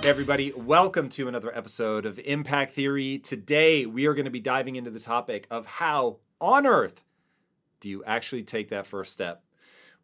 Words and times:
Hey 0.00 0.10
everybody, 0.10 0.52
welcome 0.52 1.08
to 1.10 1.28
another 1.28 1.56
episode 1.56 2.06
of 2.06 2.18
Impact 2.18 2.72
Theory. 2.72 3.18
Today, 3.18 3.86
we 3.86 4.06
are 4.06 4.14
going 4.14 4.24
to 4.24 4.30
be 4.30 4.40
diving 4.40 4.76
into 4.76 4.90
the 4.90 5.00
topic 5.00 5.46
of 5.50 5.66
how 5.66 6.18
on 6.40 6.66
earth 6.66 7.04
do 7.80 7.88
you 7.88 8.02
actually 8.04 8.42
take 8.42 8.70
that 8.70 8.86
first 8.86 9.12
step? 9.12 9.44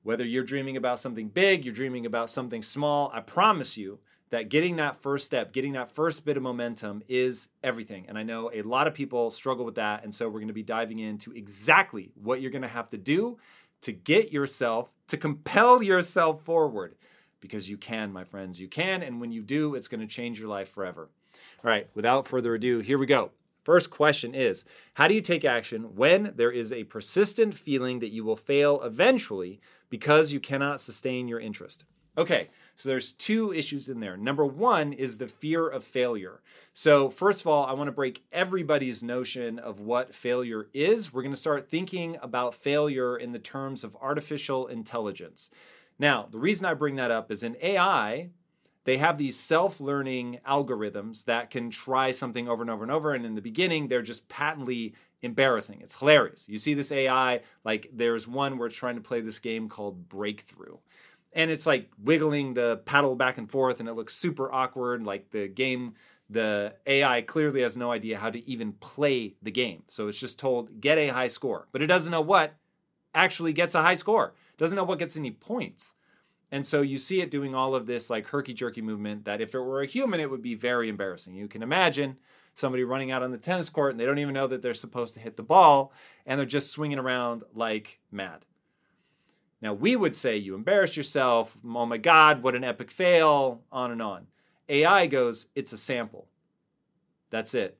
Whether 0.03 0.25
you're 0.25 0.45
dreaming 0.45 0.77
about 0.77 1.01
something 1.01 1.29
big, 1.29 1.65
you're 1.65 1.75
dreaming 1.75 2.07
about 2.07 2.31
something 2.31 2.63
small, 2.63 3.11
I 3.15 3.21
promise 3.21 3.77
you 3.77 3.99
that 4.31 4.49
getting 4.49 4.77
that 4.77 5.01
first 5.01 5.27
step, 5.27 5.53
getting 5.53 5.73
that 5.73 5.95
first 5.95 6.25
bit 6.25 6.37
of 6.37 6.43
momentum 6.43 7.03
is 7.09 7.49
everything. 7.63 8.07
And 8.09 8.19
I 8.19 8.25
know 8.25 8.51
a 8.53 8.63
lot 8.63 8.87
of 8.87 8.95
people 8.95 9.31
struggle 9.31 9.65
with 9.65 9.77
that. 9.77 10.03
And 10.03 10.15
so 10.15 10.27
we're 10.27 10.41
going 10.41 10.49
to 10.49 10.55
be 10.55 10.63
diving 10.63 10.99
into 10.99 11.33
exactly 11.33 12.11
what 12.15 12.41
you're 12.41 12.51
going 12.51 12.63
to 12.63 12.69
have 12.69 12.91
to 12.91 12.99
do 12.99 13.39
to 13.85 13.93
get 13.93 14.33
yourself, 14.33 14.93
to 15.09 15.17
compel 15.17 15.83
yourself 15.83 16.43
forward 16.43 16.97
because 17.41 17.69
you 17.69 17.77
can, 17.77 18.13
my 18.13 18.25
friends. 18.25 18.59
You 18.59 18.69
can. 18.69 19.03
And 19.03 19.21
when 19.21 19.31
you 19.31 19.43
do, 19.43 19.75
it's 19.75 19.89
going 19.89 20.01
to 20.01 20.07
change 20.07 20.41
your 20.41 20.49
life 20.49 20.71
forever. 20.71 21.11
All 21.63 21.71
right, 21.71 21.89
without 21.95 22.27
further 22.27 22.55
ado, 22.55 22.79
here 22.79 22.97
we 22.97 23.07
go. 23.07 23.31
First 23.63 23.91
question 23.91 24.35
is 24.35 24.65
How 24.95 25.09
do 25.09 25.15
you 25.15 25.21
take 25.21 25.45
action 25.45 25.95
when 25.95 26.33
there 26.37 26.51
is 26.51 26.73
a 26.73 26.85
persistent 26.85 27.55
feeling 27.55 27.99
that 27.99 28.13
you 28.13 28.25
will 28.25 28.37
fail 28.37 28.81
eventually 28.83 29.61
because 29.91 30.33
you 30.33 30.41
cannot 30.41 30.81
sustain 30.81 31.29
your 31.29 31.41
interest? 31.41 31.85
Okay, 32.17 32.49
so 32.77 32.89
there's 32.89 33.13
two 33.13 33.53
issues 33.53 33.89
in 33.89 34.01
there. 34.01 34.17
Number 34.17 34.45
one 34.45 34.93
is 34.93 35.19
the 35.19 35.29
fear 35.29 35.69
of 35.69 35.85
failure. 35.85 36.41
So, 36.73 37.09
first 37.09 37.41
of 37.41 37.47
all, 37.47 37.67
I 37.67 37.73
want 37.73 37.89
to 37.89 37.93
break 37.93 38.25
everybody's 38.33 39.03
notion 39.03 39.59
of 39.59 39.79
what 39.79 40.15
failure 40.15 40.69
is. 40.75 41.13
We're 41.13 41.23
going 41.23 41.33
to 41.33 41.39
start 41.39 41.69
thinking 41.69 42.17
about 42.21 42.55
failure 42.55 43.17
in 43.17 43.33
the 43.33 43.39
terms 43.39 43.85
of 43.85 43.97
artificial 44.01 44.67
intelligence. 44.67 45.51
Now, 45.99 46.27
the 46.31 46.39
reason 46.39 46.67
I 46.67 46.75
bring 46.75 46.97
that 46.97 47.13
up 47.13 47.31
is 47.31 47.45
in 47.45 47.57
AI, 47.63 48.31
they 48.85 48.97
have 48.97 49.19
these 49.19 49.39
self 49.39 49.81
learning 49.81 50.41
algorithms 50.47 51.25
that 51.27 51.51
can 51.51 51.71
try 51.71 52.11
something 52.11 52.49
over 52.49 52.63
and 52.63 52.71
over 52.71 52.83
and 52.83 52.93
over. 52.93 53.15
And 53.15 53.25
in 53.25 53.37
the 53.37 53.41
beginning, 53.41 53.87
they're 53.87 54.03
just 54.03 54.29
patently 54.29 54.95
embarrassing. 55.23 55.81
It's 55.81 55.99
hilarious. 55.99 56.49
You 56.49 56.59
see 56.59 56.75
this 56.75 56.93
AI, 56.93 57.41
like 57.65 57.89
there's 57.93 58.29
one 58.29 58.59
where 58.59 58.69
it's 58.69 58.77
trying 58.77 58.97
to 58.97 59.01
play 59.01 59.21
this 59.21 59.39
game 59.39 59.69
called 59.69 60.09
Breakthrough. 60.09 60.77
And 61.35 61.51
it's 61.51 61.67
like 61.67 61.91
wiggling 62.03 62.55
the 62.55 62.81
paddle 62.85 63.17
back 63.17 63.39
and 63.39 63.51
forth, 63.51 63.81
and 63.81 63.89
it 63.89 63.95
looks 63.95 64.15
super 64.15 64.51
awkward. 64.53 65.05
Like 65.05 65.31
the 65.31 65.49
game, 65.49 65.95
the 66.31 66.75
AI 66.87 67.23
clearly 67.23 67.63
has 67.63 67.77
no 67.77 67.91
idea 67.91 68.19
how 68.19 68.31
to 68.31 68.49
even 68.49 68.73
play 68.73 69.35
the 69.43 69.51
game. 69.51 69.83
So 69.89 70.09
it's 70.09 70.19
just 70.19 70.39
told, 70.39 70.81
get 70.81 70.97
a 70.97 71.09
high 71.09 71.29
score. 71.29 71.69
But 71.73 71.83
it 71.83 71.87
doesn't 71.87 72.13
know 72.13 72.21
what 72.21 72.55
actually 73.15 73.53
gets 73.53 73.75
a 73.75 73.83
high 73.83 73.95
score 73.95 74.35
doesn't 74.57 74.77
know 74.77 74.85
what 74.85 74.99
gets 74.99 75.17
any 75.17 75.31
points. 75.31 75.95
And 76.51 76.65
so 76.65 76.83
you 76.83 76.99
see 76.99 77.21
it 77.21 77.31
doing 77.31 77.55
all 77.55 77.75
of 77.75 77.87
this 77.87 78.11
like 78.11 78.29
herky 78.29 78.55
jerky 78.55 78.81
movement 78.81 79.25
that 79.25 79.41
if 79.41 79.55
it 79.55 79.61
were 79.61 79.81
a 79.81 79.87
human, 79.87 80.21
it 80.21 80.31
would 80.31 80.43
be 80.43 80.55
very 80.55 80.89
embarrassing. 80.89 81.35
You 81.35 81.49
can 81.49 81.63
imagine 81.63 82.17
somebody 82.55 82.85
running 82.85 83.11
out 83.11 83.23
on 83.23 83.33
the 83.33 83.39
tennis 83.39 83.69
court 83.69 83.91
and 83.91 83.99
they 83.99 84.07
don't 84.07 84.19
even 84.19 84.35
know 84.35 84.47
that 84.47 84.63
they're 84.63 84.75
supposed 84.75 85.15
to 85.15 85.21
hit 85.21 85.37
the 85.37 85.43
ball 85.43 85.93
and 86.25 86.39
they're 86.39 86.47
just 86.47 86.71
swinging 86.71 86.99
around 86.99 87.43
like 87.55 87.99
mad. 88.13 88.47
Now, 89.61 89.73
we 89.73 89.97
would 89.97 90.15
say 90.15 90.37
you 90.37 90.55
embarrassed 90.55 90.97
yourself. 90.97 91.59
Oh 91.65 91.87
my 91.87 91.97
God, 91.97 92.43
what 92.43 92.55
an 92.55 92.65
epic 92.65 92.91
fail, 92.91 93.63
on 93.73 93.91
and 93.91 94.03
on. 94.03 94.27
AI 94.69 95.07
goes, 95.07 95.47
it's 95.55 95.73
a 95.73 95.79
sample. 95.79 96.29
That's 97.31 97.55
it. 97.55 97.79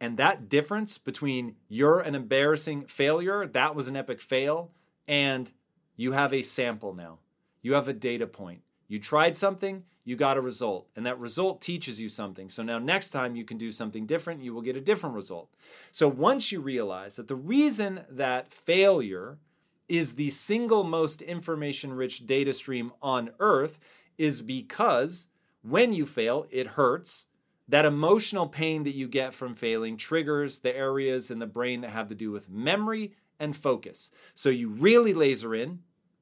And 0.00 0.16
that 0.16 0.48
difference 0.48 0.98
between 0.98 1.56
you're 1.68 2.00
an 2.00 2.14
embarrassing 2.14 2.86
failure, 2.86 3.46
that 3.46 3.74
was 3.74 3.86
an 3.86 3.96
epic 3.96 4.20
fail, 4.20 4.72
and 5.06 5.52
you 5.96 6.12
have 6.12 6.32
a 6.32 6.42
sample 6.42 6.94
now. 6.94 7.18
You 7.60 7.74
have 7.74 7.86
a 7.86 7.92
data 7.92 8.26
point. 8.26 8.62
You 8.88 8.98
tried 8.98 9.36
something, 9.36 9.84
you 10.04 10.16
got 10.16 10.36
a 10.36 10.40
result, 10.40 10.88
and 10.96 11.06
that 11.06 11.20
result 11.20 11.60
teaches 11.60 12.00
you 12.00 12.08
something. 12.08 12.48
So 12.48 12.62
now, 12.62 12.78
next 12.78 13.10
time 13.10 13.36
you 13.36 13.44
can 13.44 13.56
do 13.56 13.70
something 13.70 14.04
different, 14.04 14.42
you 14.42 14.52
will 14.52 14.60
get 14.60 14.76
a 14.76 14.80
different 14.80 15.14
result. 15.14 15.48
So 15.92 16.08
once 16.08 16.50
you 16.50 16.60
realize 16.60 17.16
that 17.16 17.28
the 17.28 17.36
reason 17.36 18.00
that 18.10 18.52
failure 18.52 19.38
is 19.92 20.14
the 20.14 20.30
single 20.30 20.84
most 20.84 21.20
information 21.20 21.92
rich 21.92 22.24
data 22.24 22.50
stream 22.54 22.90
on 23.02 23.28
earth 23.38 23.78
is 24.16 24.40
because 24.40 25.26
when 25.60 25.92
you 25.92 26.06
fail, 26.06 26.46
it 26.50 26.66
hurts. 26.66 27.26
That 27.68 27.84
emotional 27.84 28.48
pain 28.48 28.84
that 28.84 28.94
you 28.94 29.06
get 29.06 29.34
from 29.34 29.54
failing 29.54 29.98
triggers 29.98 30.60
the 30.60 30.74
areas 30.74 31.30
in 31.30 31.40
the 31.40 31.46
brain 31.46 31.82
that 31.82 31.90
have 31.90 32.08
to 32.08 32.14
do 32.14 32.30
with 32.30 32.48
memory 32.48 33.12
and 33.38 33.54
focus. 33.54 34.10
So 34.34 34.48
you 34.48 34.70
really 34.70 35.12
laser 35.12 35.54
in 35.54 35.80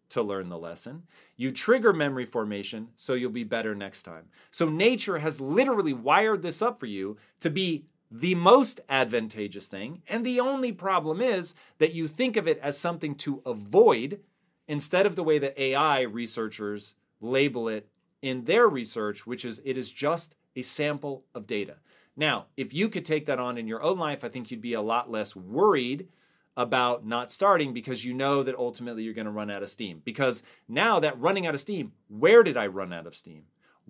to 0.08 0.20
learn 0.20 0.48
the 0.48 0.58
lesson. 0.58 1.04
You 1.36 1.52
trigger 1.52 1.92
memory 1.92 2.26
formation 2.26 2.88
so 2.96 3.14
you'll 3.14 3.30
be 3.30 3.44
better 3.44 3.76
next 3.76 4.02
time. 4.02 4.24
So 4.50 4.68
nature 4.68 5.18
has 5.18 5.40
literally 5.40 5.92
wired 5.92 6.42
this 6.42 6.60
up 6.60 6.80
for 6.80 6.86
you 6.86 7.18
to 7.38 7.50
be 7.50 7.84
the 8.10 8.34
most 8.34 8.80
advantageous 8.88 9.68
thing. 9.68 10.02
And 10.08 10.24
the 10.26 10.40
only 10.40 10.72
problem 10.72 11.20
is 11.20 11.54
that 11.78 11.94
you 11.94 12.08
think 12.08 12.36
of 12.36 12.48
it 12.48 12.58
as 12.62 12.76
something 12.76 13.14
to 13.16 13.42
avoid 13.46 14.20
instead 14.66 15.06
of 15.06 15.16
the 15.16 15.22
way 15.22 15.38
that 15.38 15.58
AI 15.60 16.02
researchers 16.02 16.94
label 17.20 17.68
it 17.68 17.88
in 18.22 18.44
their 18.44 18.68
research, 18.68 19.26
which 19.26 19.44
is 19.44 19.60
it 19.64 19.78
is 19.78 19.90
just 19.90 20.36
a 20.56 20.62
sample 20.62 21.24
of 21.34 21.46
data. 21.46 21.76
Now, 22.16 22.46
if 22.56 22.74
you 22.74 22.88
could 22.88 23.04
take 23.04 23.26
that 23.26 23.38
on 23.38 23.56
in 23.56 23.68
your 23.68 23.82
own 23.82 23.98
life, 23.98 24.24
I 24.24 24.28
think 24.28 24.50
you'd 24.50 24.60
be 24.60 24.74
a 24.74 24.82
lot 24.82 25.10
less 25.10 25.36
worried 25.36 26.08
about 26.56 27.06
not 27.06 27.30
starting 27.30 27.72
because 27.72 28.04
you 28.04 28.12
know 28.12 28.42
that 28.42 28.56
ultimately 28.56 29.04
you're 29.04 29.14
going 29.14 29.24
to 29.24 29.30
run 29.30 29.50
out 29.50 29.62
of 29.62 29.68
steam. 29.68 30.02
Because 30.04 30.42
now 30.68 31.00
that 31.00 31.18
running 31.18 31.46
out 31.46 31.54
of 31.54 31.60
steam, 31.60 31.92
where 32.08 32.42
did 32.42 32.56
I 32.56 32.66
run 32.66 32.92
out 32.92 33.06
of 33.06 33.14
steam? 33.14 33.44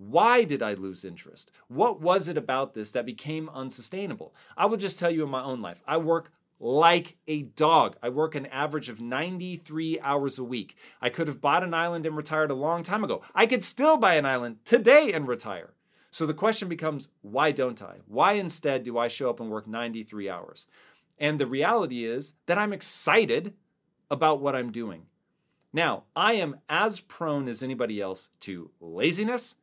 Why 0.09 0.45
did 0.45 0.63
I 0.63 0.73
lose 0.73 1.05
interest? 1.05 1.51
What 1.67 2.01
was 2.01 2.27
it 2.27 2.35
about 2.35 2.73
this 2.73 2.89
that 2.91 3.05
became 3.05 3.49
unsustainable? 3.49 4.33
I 4.57 4.65
will 4.65 4.77
just 4.77 4.97
tell 4.97 5.11
you 5.11 5.23
in 5.23 5.29
my 5.29 5.43
own 5.43 5.61
life, 5.61 5.83
I 5.85 5.97
work 5.97 6.31
like 6.59 7.17
a 7.27 7.43
dog. 7.43 7.97
I 8.01 8.09
work 8.09 8.33
an 8.33 8.47
average 8.47 8.89
of 8.89 8.99
93 8.99 9.99
hours 9.99 10.39
a 10.39 10.43
week. 10.43 10.75
I 11.01 11.09
could 11.09 11.27
have 11.27 11.39
bought 11.39 11.63
an 11.63 11.75
island 11.75 12.07
and 12.07 12.17
retired 12.17 12.49
a 12.49 12.55
long 12.55 12.81
time 12.81 13.03
ago. 13.03 13.21
I 13.35 13.45
could 13.45 13.63
still 13.63 13.95
buy 13.95 14.15
an 14.15 14.25
island 14.25 14.57
today 14.65 15.13
and 15.13 15.27
retire. 15.27 15.73
So 16.09 16.25
the 16.25 16.33
question 16.33 16.67
becomes 16.67 17.09
why 17.21 17.51
don't 17.51 17.81
I? 17.81 17.97
Why 18.07 18.33
instead 18.33 18.83
do 18.83 18.97
I 18.97 19.07
show 19.07 19.29
up 19.29 19.39
and 19.39 19.51
work 19.51 19.67
93 19.67 20.27
hours? 20.27 20.65
And 21.19 21.37
the 21.37 21.45
reality 21.45 22.05
is 22.05 22.33
that 22.47 22.57
I'm 22.57 22.73
excited 22.73 23.53
about 24.09 24.41
what 24.41 24.55
I'm 24.55 24.71
doing. 24.71 25.05
Now, 25.71 26.03
I 26.15 26.33
am 26.33 26.59
as 26.67 26.99
prone 27.01 27.47
as 27.47 27.61
anybody 27.61 28.01
else 28.01 28.29
to 28.41 28.71
laziness. 28.81 29.55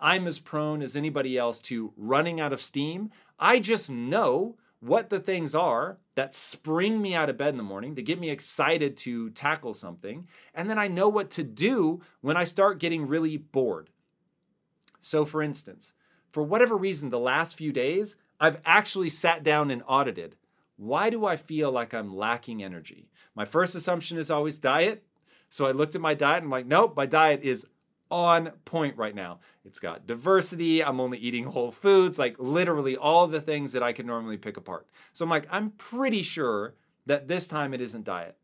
I'm 0.00 0.26
as 0.26 0.38
prone 0.38 0.82
as 0.82 0.96
anybody 0.96 1.36
else 1.36 1.60
to 1.62 1.92
running 1.96 2.40
out 2.40 2.52
of 2.52 2.60
steam. 2.60 3.10
I 3.38 3.58
just 3.58 3.90
know 3.90 4.56
what 4.80 5.10
the 5.10 5.20
things 5.20 5.54
are 5.54 5.98
that 6.14 6.34
spring 6.34 7.02
me 7.02 7.14
out 7.14 7.28
of 7.28 7.36
bed 7.36 7.50
in 7.50 7.56
the 7.56 7.62
morning 7.62 7.96
to 7.96 8.02
get 8.02 8.20
me 8.20 8.30
excited 8.30 8.96
to 8.98 9.30
tackle 9.30 9.74
something. 9.74 10.28
And 10.54 10.70
then 10.70 10.78
I 10.78 10.88
know 10.88 11.08
what 11.08 11.30
to 11.32 11.44
do 11.44 12.00
when 12.20 12.36
I 12.36 12.44
start 12.44 12.78
getting 12.78 13.06
really 13.06 13.36
bored. 13.36 13.90
So, 15.00 15.24
for 15.24 15.42
instance, 15.42 15.92
for 16.30 16.42
whatever 16.42 16.76
reason, 16.76 17.10
the 17.10 17.18
last 17.18 17.56
few 17.56 17.72
days, 17.72 18.16
I've 18.40 18.60
actually 18.64 19.10
sat 19.10 19.42
down 19.42 19.70
and 19.70 19.82
audited 19.86 20.36
why 20.78 21.10
do 21.10 21.26
I 21.26 21.36
feel 21.36 21.72
like 21.72 21.92
I'm 21.92 22.16
lacking 22.16 22.62
energy? 22.62 23.10
My 23.34 23.44
first 23.44 23.74
assumption 23.74 24.16
is 24.16 24.30
always 24.30 24.58
diet. 24.58 25.04
So 25.50 25.66
I 25.66 25.72
looked 25.72 25.96
at 25.96 26.00
my 26.00 26.14
diet 26.14 26.38
and 26.38 26.46
I'm 26.46 26.50
like, 26.50 26.66
nope, 26.66 26.96
my 26.96 27.04
diet 27.04 27.42
is 27.42 27.66
on 28.10 28.50
point 28.64 28.96
right 28.96 29.14
now. 29.14 29.40
It's 29.64 29.78
got 29.78 30.06
diversity. 30.06 30.82
I'm 30.82 31.00
only 31.00 31.18
eating 31.18 31.44
whole 31.44 31.70
foods, 31.70 32.18
like 32.18 32.36
literally 32.38 32.96
all 32.96 33.26
the 33.26 33.40
things 33.40 33.72
that 33.72 33.82
I 33.82 33.92
can 33.92 34.06
normally 34.06 34.36
pick 34.36 34.56
apart. 34.56 34.86
So 35.12 35.24
I'm 35.24 35.30
like, 35.30 35.46
I'm 35.50 35.70
pretty 35.70 36.22
sure 36.22 36.74
that 37.06 37.28
this 37.28 37.46
time 37.46 37.74
it 37.74 37.80
isn't 37.80 38.04
diet. 38.04 38.36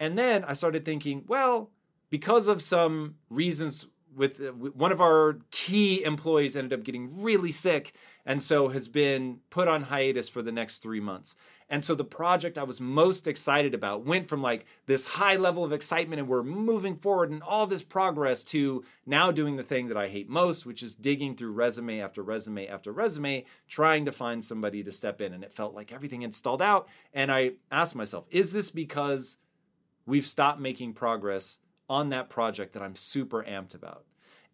And 0.00 0.18
then 0.18 0.44
I 0.44 0.54
started 0.54 0.84
thinking, 0.84 1.24
well, 1.26 1.70
because 2.10 2.48
of 2.48 2.60
some 2.60 3.16
reasons 3.30 3.86
with 4.14 4.40
uh, 4.40 4.52
one 4.52 4.92
of 4.92 5.00
our 5.00 5.38
key 5.50 6.04
employees 6.04 6.56
ended 6.56 6.78
up 6.78 6.84
getting 6.84 7.22
really 7.22 7.50
sick 7.50 7.94
and 8.26 8.42
so 8.42 8.68
has 8.68 8.88
been 8.88 9.38
put 9.50 9.68
on 9.68 9.84
hiatus 9.84 10.28
for 10.28 10.42
the 10.42 10.52
next 10.52 10.78
3 10.78 11.00
months. 11.00 11.34
And 11.72 11.82
so 11.82 11.94
the 11.94 12.04
project 12.04 12.58
I 12.58 12.64
was 12.64 12.82
most 12.82 13.26
excited 13.26 13.72
about 13.72 14.04
went 14.04 14.28
from 14.28 14.42
like 14.42 14.66
this 14.84 15.06
high 15.06 15.36
level 15.36 15.64
of 15.64 15.72
excitement 15.72 16.20
and 16.20 16.28
we're 16.28 16.42
moving 16.42 16.94
forward 16.96 17.30
and 17.30 17.42
all 17.42 17.66
this 17.66 17.82
progress 17.82 18.44
to 18.44 18.84
now 19.06 19.32
doing 19.32 19.56
the 19.56 19.62
thing 19.62 19.88
that 19.88 19.96
I 19.96 20.08
hate 20.08 20.28
most, 20.28 20.66
which 20.66 20.82
is 20.82 20.94
digging 20.94 21.34
through 21.34 21.52
resume 21.52 21.98
after 21.98 22.22
resume 22.22 22.68
after 22.68 22.92
resume, 22.92 23.46
trying 23.68 24.04
to 24.04 24.12
find 24.12 24.44
somebody 24.44 24.82
to 24.82 24.92
step 24.92 25.22
in. 25.22 25.32
And 25.32 25.42
it 25.42 25.50
felt 25.50 25.74
like 25.74 25.94
everything 25.94 26.20
had 26.20 26.34
stalled 26.34 26.60
out. 26.60 26.88
And 27.14 27.32
I 27.32 27.52
asked 27.70 27.96
myself, 27.96 28.26
is 28.30 28.52
this 28.52 28.68
because 28.68 29.38
we've 30.04 30.26
stopped 30.26 30.60
making 30.60 30.92
progress 30.92 31.56
on 31.88 32.10
that 32.10 32.28
project 32.28 32.74
that 32.74 32.82
I'm 32.82 32.96
super 32.96 33.42
amped 33.44 33.74
about? 33.74 34.04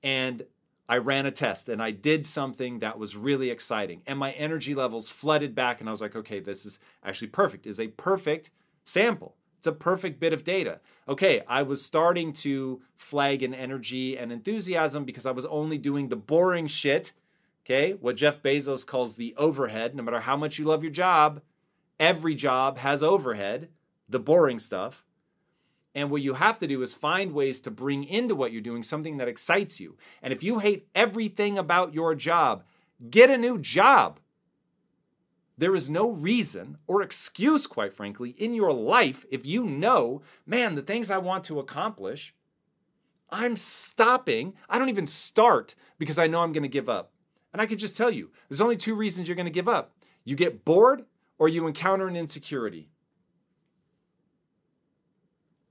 And 0.04 0.44
I 0.88 0.96
ran 0.96 1.26
a 1.26 1.30
test 1.30 1.68
and 1.68 1.82
I 1.82 1.90
did 1.90 2.24
something 2.24 2.78
that 2.78 2.98
was 2.98 3.16
really 3.16 3.50
exciting. 3.50 4.02
And 4.06 4.18
my 4.18 4.32
energy 4.32 4.74
levels 4.74 5.08
flooded 5.08 5.54
back. 5.54 5.80
And 5.80 5.88
I 5.88 5.92
was 5.92 6.00
like, 6.00 6.16
okay, 6.16 6.40
this 6.40 6.64
is 6.64 6.78
actually 7.04 7.28
perfect. 7.28 7.66
Is 7.66 7.78
a 7.78 7.88
perfect 7.88 8.50
sample. 8.84 9.36
It's 9.58 9.66
a 9.66 9.72
perfect 9.72 10.20
bit 10.20 10.32
of 10.32 10.44
data. 10.44 10.80
Okay, 11.08 11.42
I 11.48 11.62
was 11.62 11.84
starting 11.84 12.32
to 12.34 12.80
flag 12.96 13.42
in 13.42 13.52
energy 13.54 14.16
and 14.16 14.30
enthusiasm 14.30 15.04
because 15.04 15.26
I 15.26 15.32
was 15.32 15.44
only 15.46 15.78
doing 15.78 16.08
the 16.08 16.16
boring 16.16 16.68
shit. 16.68 17.12
Okay, 17.66 17.92
what 17.92 18.16
Jeff 18.16 18.40
Bezos 18.40 18.86
calls 18.86 19.16
the 19.16 19.34
overhead. 19.36 19.94
No 19.94 20.02
matter 20.02 20.20
how 20.20 20.36
much 20.36 20.58
you 20.58 20.64
love 20.64 20.84
your 20.84 20.92
job, 20.92 21.42
every 21.98 22.34
job 22.34 22.78
has 22.78 23.02
overhead, 23.02 23.68
the 24.08 24.20
boring 24.20 24.58
stuff. 24.58 25.04
And 25.98 26.12
what 26.12 26.22
you 26.22 26.34
have 26.34 26.60
to 26.60 26.68
do 26.68 26.80
is 26.82 26.94
find 26.94 27.32
ways 27.32 27.60
to 27.62 27.72
bring 27.72 28.04
into 28.04 28.36
what 28.36 28.52
you're 28.52 28.62
doing 28.62 28.84
something 28.84 29.16
that 29.16 29.26
excites 29.26 29.80
you. 29.80 29.96
And 30.22 30.32
if 30.32 30.44
you 30.44 30.60
hate 30.60 30.86
everything 30.94 31.58
about 31.58 31.92
your 31.92 32.14
job, 32.14 32.62
get 33.10 33.30
a 33.30 33.36
new 33.36 33.58
job. 33.58 34.20
There 35.56 35.74
is 35.74 35.90
no 35.90 36.08
reason 36.08 36.78
or 36.86 37.02
excuse, 37.02 37.66
quite 37.66 37.92
frankly, 37.92 38.30
in 38.30 38.54
your 38.54 38.72
life 38.72 39.26
if 39.28 39.44
you 39.44 39.64
know, 39.64 40.22
man, 40.46 40.76
the 40.76 40.82
things 40.82 41.10
I 41.10 41.18
want 41.18 41.42
to 41.44 41.58
accomplish, 41.58 42.32
I'm 43.28 43.56
stopping. 43.56 44.54
I 44.68 44.78
don't 44.78 44.90
even 44.90 45.04
start 45.04 45.74
because 45.98 46.16
I 46.16 46.28
know 46.28 46.42
I'm 46.42 46.52
going 46.52 46.62
to 46.62 46.68
give 46.68 46.88
up. 46.88 47.10
And 47.52 47.60
I 47.60 47.66
can 47.66 47.76
just 47.76 47.96
tell 47.96 48.12
you, 48.12 48.30
there's 48.48 48.60
only 48.60 48.76
two 48.76 48.94
reasons 48.94 49.26
you're 49.26 49.34
going 49.34 49.46
to 49.46 49.50
give 49.50 49.68
up 49.68 49.96
you 50.24 50.36
get 50.36 50.64
bored 50.64 51.06
or 51.40 51.48
you 51.48 51.66
encounter 51.66 52.06
an 52.06 52.14
insecurity. 52.14 52.88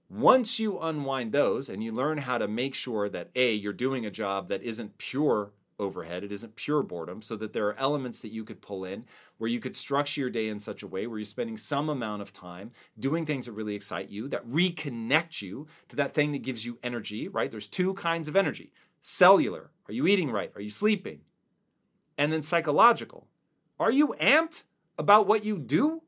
Once 0.10 0.58
you 0.58 0.80
unwind 0.80 1.32
those 1.32 1.68
and 1.68 1.84
you 1.84 1.92
learn 1.92 2.20
how 2.20 2.38
to 2.38 2.48
make 2.48 2.74
sure 2.74 3.10
that 3.10 3.30
A, 3.36 3.54
you're 3.54 3.74
doing 3.74 4.06
a 4.06 4.12
job 4.12 4.48
that 4.48 4.64
isn't 4.64 4.98
pure 4.98 5.52
overhead, 5.80 6.24
it 6.24 6.32
isn't 6.32 6.56
pure 6.56 6.82
boredom, 6.82 7.22
so 7.22 7.36
that 7.36 7.54
there 7.54 7.68
are 7.68 7.78
elements 7.78 8.22
that 8.22 8.32
you 8.32 8.44
could 8.44 8.62
pull 8.62 8.86
in 8.86 9.06
where 9.38 9.50
you 9.50 9.60
could 9.60 9.76
structure 9.76 10.22
your 10.22 10.30
day 10.30 10.48
in 10.48 10.60
such 10.60 10.82
a 10.82 10.88
way 10.88 11.06
where 11.06 11.20
you're 11.20 11.26
spending 11.26 11.58
some 11.58 11.90
amount 11.90 12.22
of 12.22 12.34
time 12.34 12.72
doing 12.98 13.26
things 13.26 13.46
that 13.46 13.52
really 13.52 13.76
excite 13.76 14.10
you, 14.10 14.28
that 14.28 14.48
reconnect 14.48 15.42
you 15.42 15.68
to 15.88 15.96
that 15.96 16.14
thing 16.14 16.32
that 16.32 16.42
gives 16.42 16.66
you 16.66 16.80
energy, 16.82 17.28
right? 17.28 17.52
There's 17.52 17.68
two 17.68 17.94
kinds 17.94 18.28
of 18.28 18.36
energy 18.36 18.72
cellular, 19.02 19.70
are 19.88 19.94
you 19.94 20.08
eating 20.08 20.32
right? 20.32 20.52
Are 20.56 20.62
you 20.62 20.70
sleeping? 20.70 21.22
And 22.18 22.34
then 22.34 22.42
psychological, 22.42 23.28
are 23.80 23.92
you 23.92 24.16
amped 24.20 24.64
about 24.98 25.28
what 25.28 25.46
you 25.46 25.60
do? 25.60 26.02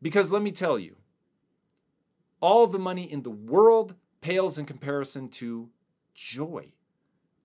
Because 0.00 0.30
let 0.30 0.42
me 0.42 0.52
tell 0.52 0.78
you, 0.78 0.96
all 2.40 2.66
the 2.66 2.78
money 2.78 3.10
in 3.10 3.22
the 3.22 3.30
world 3.30 3.94
pales 4.20 4.58
in 4.58 4.66
comparison 4.66 5.28
to 5.28 5.68
joy, 6.14 6.68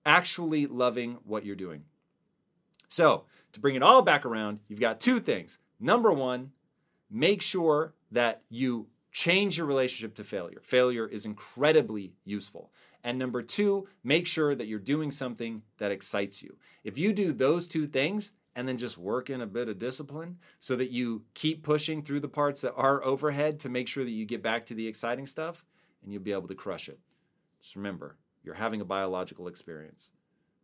actually 0.04 0.66
loving 0.66 1.18
what 1.24 1.44
you're 1.44 1.56
doing. 1.56 1.84
So, 2.88 3.24
to 3.52 3.60
bring 3.60 3.74
it 3.74 3.82
all 3.82 4.02
back 4.02 4.24
around, 4.24 4.60
you've 4.68 4.80
got 4.80 5.00
two 5.00 5.20
things. 5.20 5.58
Number 5.78 6.12
one, 6.12 6.52
make 7.10 7.42
sure 7.42 7.94
that 8.10 8.42
you 8.48 8.86
change 9.12 9.58
your 9.58 9.66
relationship 9.66 10.14
to 10.16 10.24
failure. 10.24 10.60
Failure 10.62 11.06
is 11.06 11.26
incredibly 11.26 12.14
useful. 12.24 12.72
And 13.04 13.18
number 13.18 13.42
two, 13.42 13.88
make 14.02 14.26
sure 14.26 14.54
that 14.54 14.66
you're 14.66 14.78
doing 14.78 15.10
something 15.10 15.62
that 15.78 15.92
excites 15.92 16.42
you. 16.42 16.56
If 16.84 16.96
you 16.98 17.12
do 17.12 17.32
those 17.32 17.66
two 17.66 17.86
things, 17.86 18.32
and 18.54 18.68
then 18.68 18.76
just 18.76 18.98
work 18.98 19.30
in 19.30 19.40
a 19.40 19.46
bit 19.46 19.68
of 19.68 19.78
discipline 19.78 20.38
so 20.58 20.76
that 20.76 20.90
you 20.90 21.24
keep 21.34 21.62
pushing 21.62 22.02
through 22.02 22.20
the 22.20 22.28
parts 22.28 22.60
that 22.60 22.74
are 22.74 23.02
overhead 23.04 23.60
to 23.60 23.68
make 23.68 23.88
sure 23.88 24.04
that 24.04 24.10
you 24.10 24.26
get 24.26 24.42
back 24.42 24.66
to 24.66 24.74
the 24.74 24.86
exciting 24.86 25.26
stuff 25.26 25.64
and 26.02 26.12
you'll 26.12 26.22
be 26.22 26.32
able 26.32 26.48
to 26.48 26.54
crush 26.54 26.88
it. 26.88 26.98
Just 27.62 27.76
remember, 27.76 28.16
you're 28.42 28.54
having 28.54 28.80
a 28.80 28.84
biological 28.84 29.48
experience. 29.48 30.10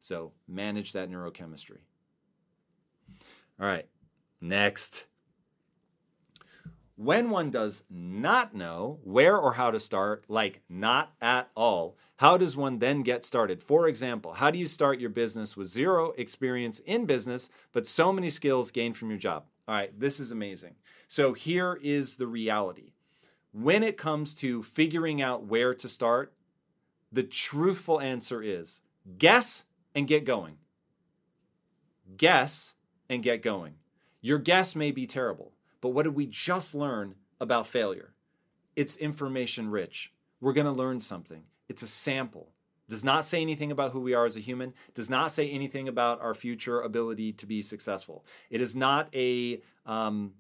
So 0.00 0.32
manage 0.46 0.92
that 0.92 1.10
neurochemistry. 1.10 1.78
All 3.60 3.66
right, 3.66 3.88
next. 4.40 5.06
When 6.96 7.30
one 7.30 7.50
does 7.50 7.84
not 7.88 8.54
know 8.54 8.98
where 9.04 9.36
or 9.36 9.52
how 9.52 9.70
to 9.70 9.78
start, 9.78 10.24
like 10.28 10.62
not 10.68 11.12
at 11.20 11.48
all, 11.54 11.96
how 12.18 12.36
does 12.36 12.56
one 12.56 12.80
then 12.80 13.02
get 13.02 13.24
started? 13.24 13.62
For 13.62 13.86
example, 13.86 14.32
how 14.32 14.50
do 14.50 14.58
you 14.58 14.66
start 14.66 14.98
your 14.98 15.08
business 15.08 15.56
with 15.56 15.68
zero 15.68 16.12
experience 16.18 16.80
in 16.80 17.06
business, 17.06 17.48
but 17.72 17.86
so 17.86 18.12
many 18.12 18.28
skills 18.28 18.72
gained 18.72 18.96
from 18.96 19.08
your 19.08 19.20
job? 19.20 19.44
All 19.68 19.76
right, 19.76 19.98
this 19.98 20.18
is 20.18 20.32
amazing. 20.32 20.74
So 21.06 21.32
here 21.32 21.78
is 21.80 22.16
the 22.16 22.26
reality. 22.26 22.94
When 23.52 23.84
it 23.84 23.96
comes 23.96 24.34
to 24.36 24.64
figuring 24.64 25.22
out 25.22 25.44
where 25.44 25.74
to 25.74 25.88
start, 25.88 26.32
the 27.12 27.22
truthful 27.22 28.00
answer 28.00 28.42
is 28.42 28.80
guess 29.16 29.64
and 29.94 30.08
get 30.08 30.24
going. 30.24 30.56
Guess 32.16 32.74
and 33.08 33.22
get 33.22 33.42
going. 33.42 33.74
Your 34.20 34.38
guess 34.38 34.74
may 34.74 34.90
be 34.90 35.06
terrible, 35.06 35.52
but 35.80 35.90
what 35.90 36.02
did 36.02 36.16
we 36.16 36.26
just 36.26 36.74
learn 36.74 37.14
about 37.40 37.68
failure? 37.68 38.12
It's 38.74 38.96
information 38.96 39.70
rich. 39.70 40.12
We're 40.40 40.52
going 40.52 40.66
to 40.66 40.72
learn 40.72 41.00
something. 41.00 41.44
It's 41.68 41.82
a 41.82 41.88
sample. 41.88 42.52
Does 42.88 43.04
not 43.04 43.24
say 43.24 43.42
anything 43.42 43.70
about 43.70 43.92
who 43.92 44.00
we 44.00 44.14
are 44.14 44.24
as 44.24 44.36
a 44.36 44.40
human, 44.40 44.72
does 44.94 45.10
not 45.10 45.30
say 45.30 45.50
anything 45.50 45.88
about 45.88 46.22
our 46.22 46.32
future 46.32 46.80
ability 46.80 47.32
to 47.34 47.46
be 47.46 47.60
successful. 47.60 48.24
It 48.48 48.62
is 48.62 48.74
not 48.74 49.14
a, 49.14 49.60
um, 49.84 50.32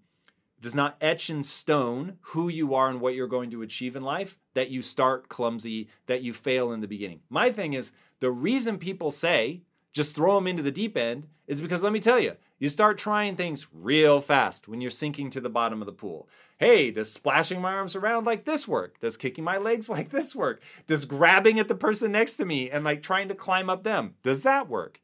does 0.60 0.74
not 0.74 0.96
etch 1.00 1.28
in 1.28 1.42
stone 1.42 2.16
who 2.20 2.48
you 2.48 2.74
are 2.74 2.88
and 2.88 3.00
what 3.00 3.14
you're 3.14 3.26
going 3.26 3.50
to 3.50 3.62
achieve 3.62 3.96
in 3.96 4.02
life 4.02 4.38
that 4.54 4.70
you 4.70 4.80
start 4.80 5.28
clumsy, 5.28 5.88
that 6.06 6.22
you 6.22 6.32
fail 6.32 6.72
in 6.72 6.80
the 6.80 6.88
beginning. 6.88 7.20
My 7.28 7.50
thing 7.52 7.74
is 7.74 7.92
the 8.20 8.30
reason 8.30 8.78
people 8.78 9.10
say 9.10 9.62
just 9.92 10.14
throw 10.14 10.34
them 10.34 10.46
into 10.46 10.62
the 10.62 10.70
deep 10.70 10.96
end 10.96 11.28
is 11.46 11.60
because 11.60 11.82
let 11.82 11.92
me 11.92 12.00
tell 12.00 12.20
you, 12.20 12.36
you 12.58 12.68
start 12.68 12.98
trying 12.98 13.36
things 13.36 13.68
real 13.72 14.20
fast 14.20 14.68
when 14.68 14.80
you're 14.80 14.90
sinking 14.90 15.30
to 15.30 15.40
the 15.40 15.50
bottom 15.50 15.80
of 15.80 15.86
the 15.86 15.92
pool. 15.92 16.28
Hey, 16.58 16.90
does 16.90 17.10
splashing 17.10 17.60
my 17.60 17.72
arms 17.72 17.96
around 17.96 18.24
like 18.24 18.44
this 18.44 18.68
work? 18.68 18.98
Does 19.00 19.16
kicking 19.16 19.44
my 19.44 19.56
legs 19.56 19.88
like 19.90 20.10
this 20.10 20.34
work? 20.36 20.60
Does 20.86 21.04
grabbing 21.04 21.58
at 21.58 21.68
the 21.68 21.74
person 21.74 22.12
next 22.12 22.36
to 22.36 22.44
me 22.44 22.70
and 22.70 22.84
like 22.84 23.02
trying 23.02 23.28
to 23.28 23.34
climb 23.34 23.70
up 23.70 23.82
them, 23.82 24.14
does 24.22 24.42
that 24.42 24.68
work? 24.68 25.00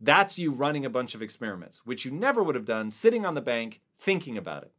That's 0.00 0.38
you 0.38 0.50
running 0.50 0.84
a 0.84 0.90
bunch 0.90 1.14
of 1.14 1.22
experiments, 1.22 1.82
which 1.84 2.04
you 2.04 2.10
never 2.10 2.42
would 2.42 2.56
have 2.56 2.64
done 2.64 2.90
sitting 2.90 3.24
on 3.24 3.34
the 3.34 3.40
bank 3.40 3.80
thinking 4.00 4.36
about 4.36 4.64
it. 4.64 4.72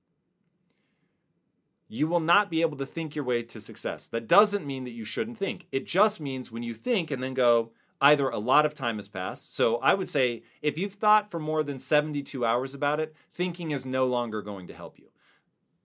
You 1.87 2.07
will 2.07 2.19
not 2.19 2.49
be 2.49 2.61
able 2.61 2.77
to 2.77 2.85
think 2.85 3.15
your 3.15 3.23
way 3.23 3.41
to 3.43 3.61
success. 3.61 4.07
That 4.07 4.27
doesn't 4.27 4.65
mean 4.65 4.83
that 4.83 4.91
you 4.91 5.05
shouldn't 5.05 5.37
think. 5.37 5.67
It 5.71 5.85
just 5.85 6.19
means 6.19 6.51
when 6.51 6.63
you 6.63 6.73
think 6.73 7.09
and 7.09 7.23
then 7.23 7.33
go, 7.35 7.71
either 8.03 8.27
a 8.27 8.37
lot 8.37 8.65
of 8.65 8.73
time 8.73 8.97
has 8.97 9.07
passed. 9.07 9.55
So 9.55 9.77
I 9.77 9.93
would 9.93 10.09
say 10.09 10.43
if 10.61 10.77
you've 10.77 10.93
thought 10.93 11.31
for 11.31 11.39
more 11.39 11.63
than 11.63 11.79
72 11.79 12.45
hours 12.45 12.73
about 12.73 12.99
it, 12.99 13.15
thinking 13.33 13.71
is 13.71 13.85
no 13.85 14.05
longer 14.05 14.41
going 14.41 14.67
to 14.67 14.73
help 14.73 14.99
you. 14.99 15.07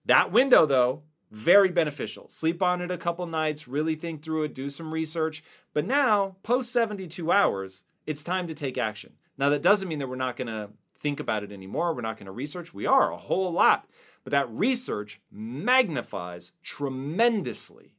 That 0.05 0.31
window, 0.31 0.65
though, 0.65 1.03
very 1.31 1.69
beneficial. 1.69 2.27
Sleep 2.29 2.61
on 2.61 2.81
it 2.81 2.91
a 2.91 2.97
couple 2.97 3.25
nights, 3.25 3.67
really 3.69 3.95
think 3.95 4.21
through 4.21 4.43
it, 4.43 4.53
do 4.53 4.69
some 4.69 4.93
research. 4.93 5.41
But 5.73 5.85
now, 5.85 6.35
post 6.43 6.73
72 6.73 7.31
hours, 7.31 7.85
it's 8.05 8.23
time 8.23 8.47
to 8.47 8.53
take 8.53 8.77
action. 8.77 9.13
Now, 9.37 9.47
that 9.49 9.61
doesn't 9.61 9.87
mean 9.87 9.99
that 9.99 10.09
we're 10.09 10.17
not 10.17 10.35
going 10.35 10.47
to 10.47 10.71
think 10.97 11.21
about 11.21 11.43
it 11.43 11.53
anymore. 11.53 11.93
We're 11.93 12.01
not 12.01 12.17
going 12.17 12.25
to 12.25 12.33
research. 12.33 12.73
We 12.73 12.85
are 12.85 13.13
a 13.13 13.17
whole 13.17 13.51
lot. 13.53 13.87
But 14.25 14.31
that 14.31 14.49
research 14.49 15.21
magnifies 15.31 16.51
tremendously 16.63 17.93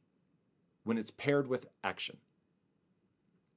when 0.83 0.99
it's 0.99 1.09
paired 1.09 1.47
with 1.47 1.65
action. 1.83 2.17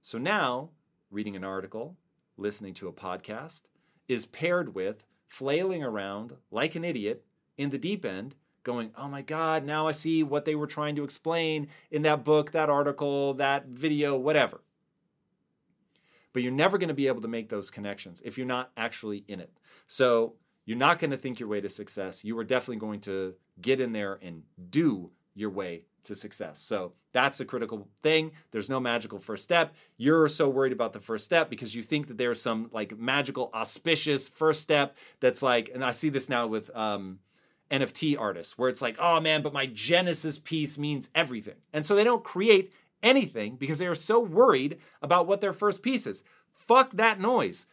So 0.07 0.19
now, 0.19 0.69
reading 1.11 1.35
an 1.35 1.45
article, 1.45 1.97
listening 2.37 2.75
to 2.75 2.89
a 2.89 2.93
podcast, 2.93 3.63
is 4.07 4.27
paired 4.27 4.75
with 4.75 5.07
flailing 5.29 5.83
around 5.83 6.35
like 6.51 6.75
an 6.75 6.85
idiot 6.85 7.25
in 7.57 7.71
the 7.71 7.79
deep 7.79 8.05
end, 8.05 8.37
going, 8.65 8.91
oh 8.99 9.09
my 9.09 9.23
God, 9.23 9.65
now 9.65 9.89
I 9.89 9.93
see 9.93 10.23
what 10.23 10.45
they 10.45 10.55
were 10.55 10.67
trying 10.67 10.95
to 10.97 11.05
explain 11.05 11.69
in 11.91 12.03
that 12.03 12.23
book, 12.23 12.53
that 12.53 12.69
article, 12.69 13.33
that 13.35 13.69
video, 13.69 14.15
whatever. 14.15 14.61
But 16.35 16.43
you're 16.43 16.53
never 16.53 16.77
going 16.77 16.89
to 16.89 16.95
be 16.95 17.09
able 17.09 17.23
to 17.23 17.29
make 17.29 17.49
those 17.49 17.71
connections 17.71 18.21
if 18.27 18.37
you're 18.37 18.47
not 18.47 18.73
actually 18.77 19.25
in 19.27 19.41
it. 19.41 19.57
So 19.87 20.35
you're 20.67 20.77
not 20.77 20.99
going 20.99 21.13
to 21.13 21.17
think 21.17 21.41
your 21.41 21.49
way 21.49 21.63
to 21.63 21.71
success. 21.71 22.23
You 22.23 22.37
are 22.39 22.45
definitely 22.45 22.77
going 22.77 23.01
to 23.01 23.37
get 23.59 23.81
in 23.81 23.93
there 23.93 24.19
and 24.21 24.43
do 24.69 25.13
your 25.35 25.49
way 25.49 25.87
to 26.05 26.15
success. 26.15 26.61
So 26.61 26.93
that's 27.13 27.41
a 27.41 27.45
critical 27.45 27.89
thing. 28.03 28.33
There's 28.51 28.71
no 28.71 28.81
magical 28.81 29.19
first 29.19 29.45
step. 29.45 29.75
You're 29.97 30.29
so 30.29 30.49
worried 30.49 30.73
about 30.73 30.93
the 30.93 31.01
first 31.01 31.25
step 31.25 31.51
because 31.51 31.75
you 31.75 31.83
think 31.83 32.09
that 32.09 32.19
there's 32.19 32.41
some 32.41 32.71
like 32.73 32.99
magical 32.99 33.51
auspicious 33.55 34.29
first 34.29 34.61
step 34.61 34.97
that's 35.21 35.43
like, 35.43 35.71
and 35.73 35.85
I 35.85 35.93
see 35.93 36.09
this 36.09 36.29
now 36.29 36.47
with 36.47 36.75
um, 36.77 37.21
NFT 37.71 38.19
artists 38.19 38.57
where 38.59 38.69
it's 38.69 38.83
like, 38.83 38.97
oh 38.99 39.21
man, 39.21 39.43
but 39.43 39.53
my 39.53 39.67
Genesis 39.67 40.39
piece 40.39 40.79
means 40.79 41.11
everything. 41.15 41.57
And 41.73 41.85
so 41.85 41.95
they 41.95 42.05
don't 42.05 42.25
create 42.25 42.73
anything 43.03 43.57
because 43.57 43.79
they 43.79 43.87
are 43.87 43.95
so 43.95 44.21
worried 44.21 44.79
about 45.03 45.27
what 45.27 45.41
their 45.41 45.53
first 45.53 45.83
piece 45.83 46.07
is. 46.07 46.23
Fuck 46.53 46.93
that 46.93 47.21
noise. 47.21 47.67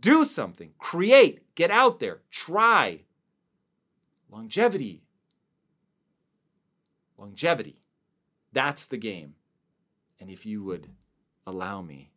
Do 0.00 0.24
something, 0.24 0.72
create, 0.78 1.54
get 1.54 1.70
out 1.70 2.00
there, 2.00 2.20
try. 2.30 3.00
Longevity. 4.30 5.02
Longevity. 7.20 7.82
That's 8.52 8.86
the 8.86 8.96
game. 8.96 9.34
And 10.18 10.30
if 10.30 10.46
you 10.46 10.64
would 10.64 10.88
allow 11.46 11.82
me 11.82 12.12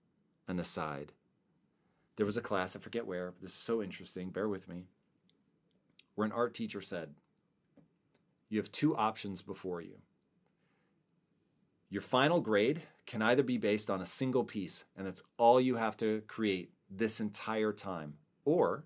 an 0.48 0.60
aside, 0.60 1.12
there 2.16 2.26
was 2.26 2.38
a 2.38 2.42
class, 2.42 2.76
I 2.76 2.80
forget 2.80 3.06
where, 3.06 3.32
but 3.32 3.42
this 3.42 3.52
is 3.52 3.58
so 3.58 3.84
interesting, 3.84 4.30
bear 4.30 4.48
with 4.48 4.68
me, 4.68 4.86
where 6.16 6.26
an 6.26 6.32
art 6.32 6.54
teacher 6.54 6.82
said, 6.82 7.10
You 8.50 8.60
have 8.60 8.72
two 8.72 8.96
options 8.96 9.42
before 9.42 9.82
you. 9.82 9.98
Your 11.90 12.02
final 12.02 12.40
grade 12.40 12.84
can 13.06 13.22
either 13.22 13.44
be 13.44 13.58
based 13.58 13.90
on 13.90 14.02
a 14.02 14.06
single 14.06 14.44
piece, 14.44 14.86
and 14.96 15.06
that's 15.06 15.24
all 15.38 15.60
you 15.60 15.76
have 15.76 15.98
to 15.98 16.22
create 16.28 16.72
this 16.90 17.20
entire 17.20 17.74
time, 17.74 18.16
or 18.46 18.86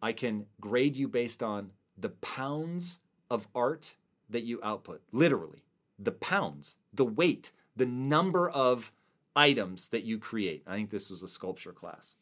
I 0.00 0.12
can 0.12 0.46
grade 0.60 0.96
you 0.96 1.06
based 1.06 1.42
on 1.42 1.72
the 1.98 2.10
pounds 2.10 3.00
of 3.30 3.46
art 3.54 3.96
that 4.28 4.44
you 4.44 4.60
output, 4.62 5.02
literally, 5.12 5.64
the 5.98 6.12
pounds, 6.12 6.76
the 6.92 7.04
weight, 7.04 7.52
the 7.74 7.86
number 7.86 8.48
of 8.48 8.92
items 9.34 9.88
that 9.90 10.04
you 10.04 10.18
create. 10.18 10.62
I 10.66 10.74
think 10.74 10.90
this 10.90 11.10
was 11.10 11.22
a 11.22 11.28
sculpture 11.28 11.72
class. 11.72 12.16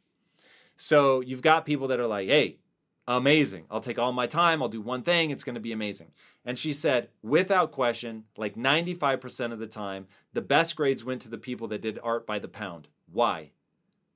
So 0.76 1.20
you've 1.20 1.42
got 1.42 1.66
people 1.66 1.88
that 1.88 2.00
are 2.00 2.06
like, 2.06 2.28
hey, 2.28 2.58
amazing. 3.06 3.66
I'll 3.70 3.80
take 3.80 3.98
all 3.98 4.12
my 4.12 4.26
time. 4.26 4.62
I'll 4.62 4.68
do 4.68 4.80
one 4.80 5.02
thing. 5.02 5.30
It's 5.30 5.44
going 5.44 5.54
to 5.54 5.60
be 5.60 5.72
amazing. 5.72 6.10
And 6.44 6.58
she 6.58 6.72
said, 6.72 7.08
without 7.22 7.70
question, 7.70 8.24
like 8.36 8.56
95% 8.56 9.52
of 9.52 9.58
the 9.58 9.66
time, 9.66 10.08
the 10.32 10.42
best 10.42 10.76
grades 10.76 11.04
went 11.04 11.22
to 11.22 11.28
the 11.28 11.38
people 11.38 11.68
that 11.68 11.82
did 11.82 11.98
art 12.02 12.26
by 12.26 12.38
the 12.38 12.48
pound. 12.48 12.88
Why? 13.10 13.52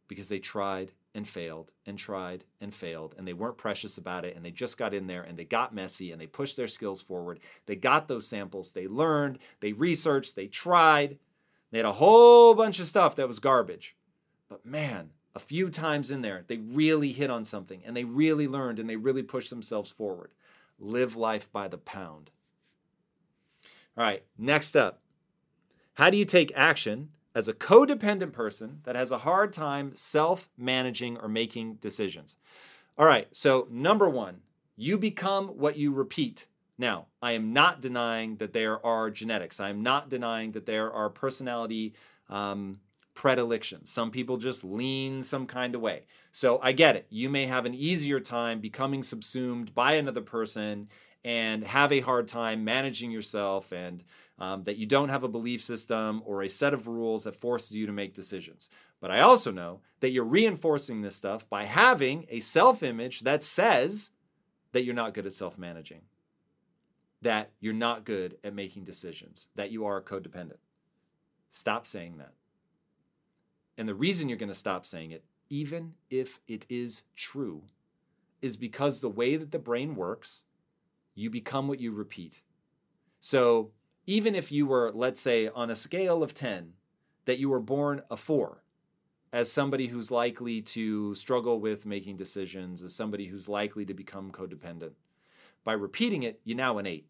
Because 0.09 0.29
they 0.29 0.39
tried 0.39 0.93
and 1.15 1.27
failed 1.27 1.73
and 1.87 1.99
tried 1.99 2.45
and 2.61 2.73
failed 2.73 3.15
and 3.19 3.27
they 3.27 3.33
weren't 3.33 3.57
precious 3.57 3.99
about 3.99 4.25
it 4.25 4.37
and 4.37 4.45
they 4.45 4.51
just 4.51 4.79
got 4.79 4.95
in 4.95 5.07
there 5.07 5.23
and 5.23 5.39
they 5.39 5.45
got 5.45 5.75
messy 5.75 6.13
and 6.13 6.21
they 6.21 6.27
pushed 6.27 6.57
their 6.57 6.69
skills 6.69 7.01
forward. 7.01 7.41
They 7.67 7.77
got 7.77 8.09
those 8.09 8.27
samples, 8.27 8.73
they 8.73 8.87
learned, 8.87 9.39
they 9.61 9.73
researched, 9.73 10.37
they 10.37 10.47
tried. 10.47 11.19
They 11.71 11.79
had 11.79 11.87
a 11.87 11.93
whole 11.93 12.55
bunch 12.55 12.81
of 12.81 12.87
stuff 12.87 13.17
that 13.17 13.29
was 13.29 13.41
garbage. 13.41 13.95
But 14.49 14.65
man, 14.65 15.11
a 15.35 15.39
few 15.39 15.69
times 15.69 16.11
in 16.11 16.23
there, 16.23 16.43
they 16.47 16.57
really 16.57 17.13
hit 17.13 17.31
on 17.31 17.45
something 17.45 17.83
and 17.85 17.97
they 17.97 18.05
really 18.05 18.49
learned 18.49 18.79
and 18.79 18.89
they 18.89 18.97
really 18.97 19.23
pushed 19.23 19.51
themselves 19.51 19.91
forward. 19.91 20.31
Live 20.79 21.17
life 21.17 21.51
by 21.53 21.69
the 21.69 21.79
pound. 21.79 22.31
All 23.97 24.05
right, 24.05 24.23
next 24.39 24.77
up. 24.77 25.01
How 25.95 26.11
do 26.11 26.17
you 26.17 26.25
take 26.25 26.53
action 26.55 27.11
as 27.39 27.47
a 27.47 27.55
codependent 27.55 28.33
person 28.33 28.81
that 28.83 28.97
has 28.97 29.13
a 29.13 29.19
hard 29.19 29.53
time 29.53 29.93
self 29.95 30.49
managing 30.59 31.17
or 31.19 31.29
making 31.29 31.75
decisions? 31.75 32.35
All 32.99 33.07
right, 33.07 33.29
so 33.31 33.69
number 33.71 34.09
one, 34.09 34.41
you 34.75 34.99
become 34.99 35.47
what 35.47 35.77
you 35.77 35.93
repeat. 35.93 36.49
Now, 36.79 37.07
I 37.23 37.33
am 37.33 37.53
not 37.53 37.81
denying 37.81 38.39
that 38.39 38.53
there 38.53 38.85
are 38.85 39.09
genetics. 39.09 39.61
I 39.61 39.71
am 39.71 39.85
not 39.85 40.09
denying 40.09 40.51
that 40.53 40.67
there 40.67 40.93
are 40.93 41.09
personality 41.09 41.95
um, 42.29 42.81
predilections. 43.15 43.93
Some 43.93 44.11
people 44.11 44.37
just 44.37 44.65
lean 44.65 45.23
some 45.23 45.47
kind 45.47 45.77
of 45.77 45.81
way. 45.81 46.07
So 46.33 46.59
I 46.61 46.73
get 46.73 46.97
it. 46.97 47.07
You 47.09 47.31
may 47.31 47.47
have 47.47 47.67
an 47.67 47.75
easier 47.75 48.19
time 48.19 48.59
becoming 48.59 49.05
subsumed 49.05 49.77
by 49.77 49.93
another 49.93 50.23
person 50.23 50.89
and 51.29 51.63
have 51.63 51.93
a 51.93 52.01
hard 52.01 52.27
time 52.27 52.65
managing 52.65 53.11
yourself 53.11 53.71
and 53.71 54.03
um, 54.39 54.63
that 54.63 54.79
you 54.79 54.87
don't 54.87 55.11
have 55.11 55.25
a 55.25 55.29
belief 55.29 55.61
system 55.63 56.23
or 56.25 56.41
a 56.41 56.49
set 56.49 56.73
of 56.73 56.87
rules 56.87 57.25
that 57.25 57.37
forces 57.37 57.77
you 57.77 57.85
to 57.85 57.93
make 57.93 58.15
decisions. 58.15 58.71
But 58.99 59.11
I 59.11 59.21
also 59.21 59.51
know 59.51 59.81
that 60.01 60.09
you're 60.09 60.25
reinforcing 60.25 61.03
this 61.03 61.17
stuff 61.17 61.47
by 61.47 61.65
having 61.65 62.25
a 62.31 62.41
self 62.41 62.83
image 62.83 63.21
that 63.21 63.45
says 63.45 64.09
that 64.73 64.85
you're 64.85 64.95
not 64.95 65.13
good 65.13 65.27
at 65.27 65.35
self 65.35 65.59
managing, 65.59 66.01
that 67.21 67.51
you're 67.61 67.75
not 67.75 68.07
good 68.07 68.39
at 68.43 68.55
making 68.55 68.85
decisions, 68.85 69.49
that 69.55 69.71
you 69.71 69.85
are 69.85 70.01
codependent. 70.01 70.57
Stop 71.51 71.87
saying 71.87 72.17
that. 72.17 72.33
And 73.77 73.87
the 73.87 73.95
reason 73.95 74.31
you're 74.31 74.39
going 74.39 74.49
to 74.49 74.55
stop 74.55 74.87
saying 74.87 75.11
it, 75.11 75.25
even 75.51 75.93
if 76.09 76.41
it 76.49 76.65
is 76.71 77.03
true, 77.17 77.65
is 78.41 78.57
because 78.57 79.01
the 79.01 79.11
way 79.11 79.37
that 79.37 79.51
the 79.51 79.59
brain 79.59 79.95
works, 79.95 80.45
you 81.19 81.31
become 81.31 81.67
what 81.67 81.81
you 81.81 81.91
repeat. 81.91 82.43
So 83.19 83.73
even 84.07 84.35
if 84.35 84.53
you 84.53 84.67
were, 84.67 84.93
let's 84.95 85.21
say, 85.21 85.49
on 85.49 85.69
a 85.69 85.75
scale 85.75 86.23
of 86.23 86.33
10, 86.33 86.75
that 87.25 87.39
you 87.39 87.49
were 87.49 87.61
born 87.61 88.03
a 88.11 88.17
four, 88.17 88.63
as 89.33 89.51
somebody 89.51 89.89
who's 89.89 90.11
likely 90.11 90.63
to 90.63 91.15
struggle 91.17 91.61
with 91.61 91.85
making 91.85 92.17
decisions, 92.17 92.83
as 92.83 92.95
somebody 92.95 93.27
who's 93.27 93.49
likely 93.49 93.85
to 93.85 93.93
become 93.93 94.31
codependent, 94.31 94.93
by 95.65 95.73
repeating 95.73 96.23
it, 96.23 96.41
you're 96.45 96.57
now 96.57 96.79
an 96.79 96.87
eight. 96.87 97.09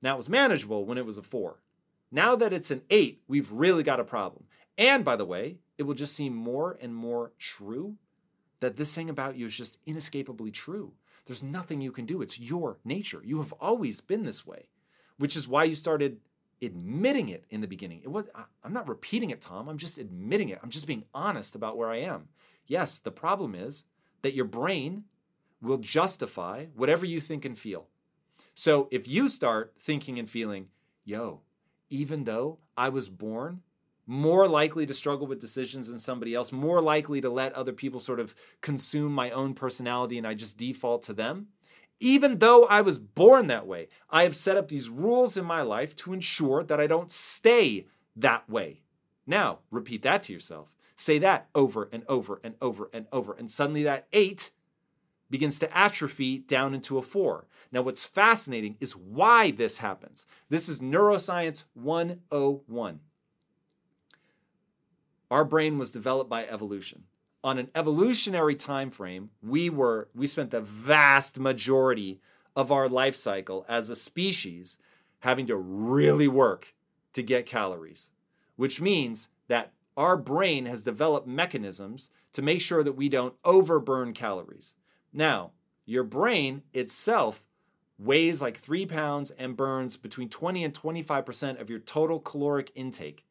Now 0.00 0.14
it 0.14 0.18
was 0.18 0.28
manageable 0.28 0.86
when 0.86 0.96
it 0.96 1.04
was 1.04 1.18
a 1.18 1.22
four. 1.22 1.62
Now 2.10 2.36
that 2.36 2.52
it's 2.52 2.70
an 2.70 2.82
eight, 2.90 3.22
we've 3.26 3.50
really 3.50 3.82
got 3.82 4.00
a 4.00 4.04
problem. 4.04 4.44
And 4.78 5.04
by 5.04 5.16
the 5.16 5.26
way, 5.26 5.58
it 5.78 5.82
will 5.82 5.94
just 5.94 6.14
seem 6.14 6.34
more 6.34 6.78
and 6.80 6.94
more 6.94 7.32
true 7.38 7.96
that 8.60 8.76
this 8.76 8.94
thing 8.94 9.10
about 9.10 9.36
you 9.36 9.46
is 9.46 9.56
just 9.56 9.78
inescapably 9.84 10.52
true. 10.52 10.92
There's 11.26 11.42
nothing 11.42 11.80
you 11.80 11.92
can 11.92 12.06
do. 12.06 12.22
It's 12.22 12.40
your 12.40 12.78
nature. 12.84 13.22
You 13.24 13.38
have 13.38 13.52
always 13.60 14.00
been 14.00 14.24
this 14.24 14.46
way, 14.46 14.68
which 15.18 15.36
is 15.36 15.46
why 15.46 15.64
you 15.64 15.74
started 15.74 16.18
admitting 16.60 17.28
it 17.28 17.44
in 17.50 17.60
the 17.60 17.66
beginning. 17.66 18.00
It 18.02 18.08
was 18.08 18.26
I'm 18.62 18.72
not 18.72 18.88
repeating 18.88 19.30
it, 19.30 19.40
Tom. 19.40 19.68
I'm 19.68 19.78
just 19.78 19.98
admitting 19.98 20.48
it. 20.48 20.60
I'm 20.62 20.70
just 20.70 20.86
being 20.86 21.04
honest 21.14 21.54
about 21.54 21.76
where 21.76 21.90
I 21.90 21.98
am. 21.98 22.28
Yes, 22.66 22.98
the 22.98 23.10
problem 23.10 23.54
is 23.54 23.84
that 24.22 24.34
your 24.34 24.44
brain 24.44 25.04
will 25.60 25.78
justify 25.78 26.66
whatever 26.74 27.06
you 27.06 27.20
think 27.20 27.44
and 27.44 27.58
feel. 27.58 27.88
So 28.54 28.88
if 28.90 29.08
you 29.08 29.28
start 29.28 29.74
thinking 29.78 30.18
and 30.18 30.28
feeling, 30.28 30.68
yo, 31.04 31.40
even 31.90 32.24
though 32.24 32.58
I 32.76 32.88
was 32.88 33.08
born 33.08 33.62
more 34.06 34.48
likely 34.48 34.86
to 34.86 34.94
struggle 34.94 35.26
with 35.26 35.40
decisions 35.40 35.88
than 35.88 35.98
somebody 35.98 36.34
else, 36.34 36.52
more 36.52 36.82
likely 36.82 37.20
to 37.20 37.30
let 37.30 37.52
other 37.52 37.72
people 37.72 38.00
sort 38.00 38.20
of 38.20 38.34
consume 38.60 39.12
my 39.12 39.30
own 39.30 39.54
personality 39.54 40.18
and 40.18 40.26
I 40.26 40.34
just 40.34 40.58
default 40.58 41.02
to 41.04 41.12
them. 41.12 41.48
Even 42.00 42.38
though 42.38 42.66
I 42.66 42.80
was 42.80 42.98
born 42.98 43.46
that 43.46 43.66
way, 43.66 43.88
I 44.10 44.24
have 44.24 44.34
set 44.34 44.56
up 44.56 44.68
these 44.68 44.88
rules 44.88 45.36
in 45.36 45.44
my 45.44 45.62
life 45.62 45.94
to 45.96 46.12
ensure 46.12 46.64
that 46.64 46.80
I 46.80 46.88
don't 46.88 47.12
stay 47.12 47.86
that 48.16 48.50
way. 48.50 48.82
Now, 49.26 49.60
repeat 49.70 50.02
that 50.02 50.24
to 50.24 50.32
yourself. 50.32 50.74
Say 50.96 51.18
that 51.18 51.48
over 51.54 51.88
and 51.92 52.02
over 52.08 52.40
and 52.42 52.54
over 52.60 52.90
and 52.92 53.06
over. 53.12 53.34
And 53.34 53.50
suddenly 53.50 53.84
that 53.84 54.08
eight 54.12 54.50
begins 55.30 55.58
to 55.60 55.76
atrophy 55.76 56.38
down 56.38 56.74
into 56.74 56.98
a 56.98 57.02
four. 57.02 57.46
Now, 57.70 57.82
what's 57.82 58.04
fascinating 58.04 58.76
is 58.80 58.96
why 58.96 59.50
this 59.50 59.78
happens. 59.78 60.26
This 60.48 60.68
is 60.68 60.80
Neuroscience 60.80 61.64
101. 61.74 63.00
Our 65.32 65.46
brain 65.46 65.78
was 65.78 65.90
developed 65.90 66.28
by 66.28 66.44
evolution. 66.44 67.04
On 67.42 67.56
an 67.56 67.70
evolutionary 67.74 68.54
time 68.54 68.90
frame, 68.90 69.30
we 69.42 69.70
were 69.70 70.10
we 70.14 70.26
spent 70.26 70.50
the 70.50 70.60
vast 70.60 71.38
majority 71.38 72.20
of 72.54 72.70
our 72.70 72.86
life 72.86 73.16
cycle 73.16 73.64
as 73.66 73.88
a 73.88 73.96
species 73.96 74.76
having 75.20 75.46
to 75.46 75.56
really 75.56 76.28
work 76.28 76.74
to 77.14 77.22
get 77.22 77.46
calories, 77.46 78.10
which 78.56 78.82
means 78.82 79.30
that 79.48 79.72
our 79.96 80.18
brain 80.18 80.66
has 80.66 80.82
developed 80.82 81.26
mechanisms 81.26 82.10
to 82.34 82.42
make 82.42 82.60
sure 82.60 82.84
that 82.84 82.92
we 82.92 83.08
don't 83.08 83.34
overburn 83.42 84.12
calories. 84.12 84.74
Now, 85.14 85.52
your 85.86 86.04
brain 86.04 86.60
itself 86.74 87.42
weighs 87.98 88.42
like 88.42 88.58
three 88.58 88.84
pounds 88.84 89.30
and 89.30 89.56
burns 89.56 89.96
between 89.96 90.28
20 90.28 90.62
and 90.62 90.74
25% 90.74 91.58
of 91.58 91.70
your 91.70 91.78
total 91.78 92.20
caloric 92.20 92.70
intake. 92.74 93.24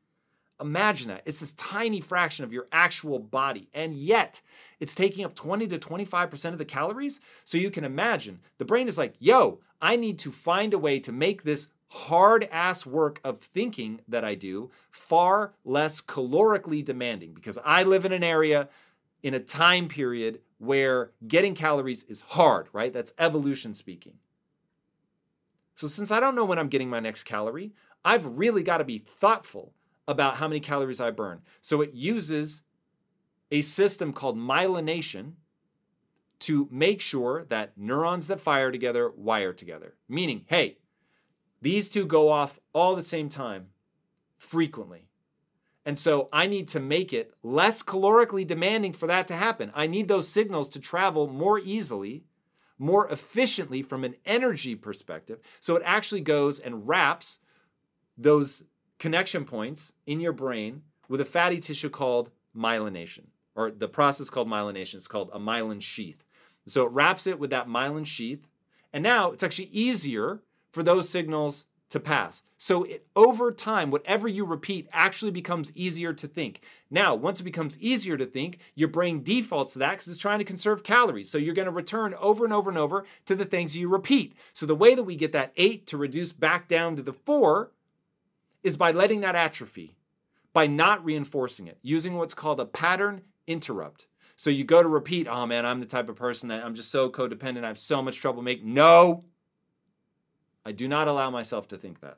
Imagine 0.62 1.10
that. 1.10 1.24
It's 1.25 1.39
this 1.39 1.53
tiny 1.53 2.00
fraction 2.00 2.46
of 2.46 2.53
your 2.53 2.68
actual 2.72 3.20
body. 3.20 3.68
And 3.74 3.94
yet, 3.94 4.41
it's 4.80 4.96
taking 4.96 5.25
up 5.25 5.36
20 5.36 5.68
to 5.68 5.77
25% 5.77 6.51
of 6.51 6.58
the 6.58 6.65
calories. 6.65 7.20
So 7.44 7.58
you 7.58 7.72
can 7.72 7.84
imagine 7.84 8.39
the 8.58 8.65
brain 8.65 8.88
is 8.88 8.98
like, 8.98 9.15
yo, 9.20 9.60
I 9.82 9.96
need 9.96 10.20
to 10.20 10.32
find 10.32 10.74
a 10.74 10.80
way 10.80 11.00
to 11.00 11.12
make 11.12 11.44
this 11.44 11.68
hard 11.89 12.48
ass 12.51 12.86
work 12.86 13.20
of 13.24 13.39
thinking 13.39 14.00
that 14.08 14.24
I 14.24 14.36
do 14.36 14.72
far 14.91 15.53
less 15.65 16.00
calorically 16.00 16.86
demanding 16.86 17.34
because 17.34 17.58
I 17.65 17.84
live 17.84 18.06
in 18.06 18.13
an 18.13 18.24
area 18.24 18.70
in 19.24 19.34
a 19.34 19.39
time 19.39 19.88
period 19.88 20.39
where 20.58 21.12
getting 21.27 21.53
calories 21.53 22.03
is 22.03 22.22
hard, 22.22 22.68
right? 22.72 22.94
That's 22.94 23.13
evolution 23.20 23.74
speaking. 23.74 24.13
So, 25.75 25.88
since 25.88 26.12
I 26.12 26.20
don't 26.20 26.36
know 26.36 26.46
when 26.46 26.60
I'm 26.60 26.70
getting 26.70 26.89
my 26.89 27.00
next 27.00 27.24
calorie, 27.24 27.74
I've 28.06 28.25
really 28.25 28.63
got 28.63 28.77
to 28.77 28.84
be 28.84 29.00
thoughtful 29.00 29.74
about 30.08 30.38
how 30.38 30.48
many 30.48 30.60
calories 30.60 31.00
I 31.00 31.12
burn. 31.12 31.41
So, 31.62 31.81
it 31.81 31.93
uses 31.93 32.63
a 33.51 33.62
system 33.62 34.13
called 34.13 34.38
myelination 34.38 35.34
to 36.39 36.67
make 36.72 37.01
sure 37.01 37.46
that 37.50 37.77
neurons 37.77 38.27
that 38.27 38.39
fire 38.39 38.72
together 38.72 39.12
wire 39.15 39.53
together. 39.53 39.96
Meaning, 40.10 40.46
hey, 40.48 40.77
these 41.62 41.88
two 41.88 42.05
go 42.05 42.29
off 42.29 42.60
all 42.74 42.96
the 42.96 43.01
same 43.01 43.29
time 43.29 43.67
frequently. 44.38 45.08
And 45.86 45.98
so 45.98 46.29
I 46.34 46.48
need 46.48 46.67
to 46.70 46.79
make 46.79 47.13
it 47.13 47.34
less 47.43 47.81
calorically 47.84 48.46
demanding 48.46 48.93
for 48.93 49.08
that 49.08 49.27
to 49.29 49.36
happen. 49.36 49.72
I 49.74 49.88
need 49.88 50.08
those 50.08 50.27
signals 50.27 50.70
to 50.70 50.79
travel 50.79 51.27
more 51.27 51.60
easily, 51.60 52.24
more 52.77 53.08
efficiently 53.10 53.81
from 53.81 54.03
an 54.03 54.15
energy 54.25 54.75
perspective. 54.75 55.39
So 55.60 55.75
it 55.75 55.84
actually 55.86 56.22
goes 56.22 56.60
and 56.60 56.88
wraps 56.88 57.39
those 58.17 58.63
connection 59.01 59.43
points 59.46 59.93
in 60.05 60.20
your 60.20 60.31
brain 60.31 60.84
with 61.10 61.20
a 61.20 61.25
fatty 61.25 61.60
tissue 61.60 61.89
called 61.89 62.29
myelination, 62.55 63.25
or 63.55 63.72
the 63.72 63.88
process 63.88 64.29
called 64.29 64.48
myelination. 64.48 64.93
It's 64.93 65.08
called 65.08 65.31
a 65.34 65.39
myelin 65.39 65.81
sheath. 65.81 66.24
So 66.67 66.86
it 66.86 66.91
wraps 66.91 67.25
it 67.25 67.39
with 67.39 67.50
that 67.50 67.67
myelin 67.67 68.05
sheath. 68.05 68.48
And 68.93 69.03
now 69.03 69.31
it's 69.31 69.41
actually 69.41 69.70
easier 69.70 70.43
for 70.72 70.84
those 70.84 71.10
signals 71.10 71.65
to 71.89 72.00
pass. 72.00 72.43
So 72.58 72.84
it, 72.84 73.08
over 73.15 73.51
time, 73.51 73.89
whatever 73.89 74.27
you 74.27 74.46
repeat 74.46 74.88
actually 74.93 75.31
becomes 75.31 75.75
easier 75.75 76.13
to 76.13 76.27
think. 76.27 76.62
Now, 76.91 77.15
once 77.15 77.39
it 77.39 77.43
becomes 77.43 77.79
easier 77.79 78.17
to 78.17 78.27
think, 78.27 78.60
your 78.75 78.88
brain 78.88 79.24
defaults 79.24 79.74
to 79.74 79.79
that 79.79 79.93
because 79.93 80.10
it's 80.10 80.20
trying 80.20 80.39
to 80.39 80.46
conserve 80.46 80.84
calories. 80.84 81.31
So 81.31 81.39
you're 81.39 81.55
going 81.55 81.65
to 81.65 81.72
return 81.72 82.13
over 82.20 82.46
and 82.46 82.53
over 82.53 82.70
and 82.70 82.77
over 82.77 83.05
to 83.25 83.34
the 83.34 83.46
things 83.46 83.75
you 83.75 83.89
repeat. 83.89 84.36
So 84.53 84.67
the 84.67 84.75
way 84.75 84.93
that 84.93 85.03
we 85.05 85.15
get 85.15 85.31
that 85.31 85.53
eight 85.58 85.88
to 85.88 85.98
reduce 85.98 86.31
back 86.34 86.67
down 86.67 86.96
to 86.98 87.01
the 87.01 87.13
four 87.13 87.72
is 88.63 88.77
by 88.77 88.91
letting 88.91 89.22
that 89.22 89.36
atrophy, 89.36 89.96
by 90.53 90.68
not 90.68 91.03
reinforcing 91.03 91.68
it, 91.68 91.77
using 91.82 92.18
what's 92.18 92.34
called 92.34 92.60
a 92.60 92.65
pattern 92.65 93.22
interrupt. 93.48 94.08
So 94.36 94.50
you 94.50 94.63
go 94.63 94.82
to 94.82 94.89
repeat, 94.89 95.27
oh 95.27 95.46
man, 95.46 95.65
I'm 95.65 95.80
the 95.80 95.86
type 95.86 96.10
of 96.10 96.15
person 96.15 96.50
that 96.50 96.63
I'm 96.63 96.74
just 96.74 96.91
so 96.91 97.10
codependent. 97.10 97.63
I 97.63 97.68
have 97.68 97.77
so 97.77 98.01
much 98.01 98.18
trouble 98.18 98.41
making. 98.41 98.74
No, 98.74 99.25
I 100.65 100.72
do 100.72 100.88
not 100.88 101.08
allow 101.08 101.30
myself 101.30 101.68
to 101.70 101.77
think 101.77 102.01
that. 102.01 102.18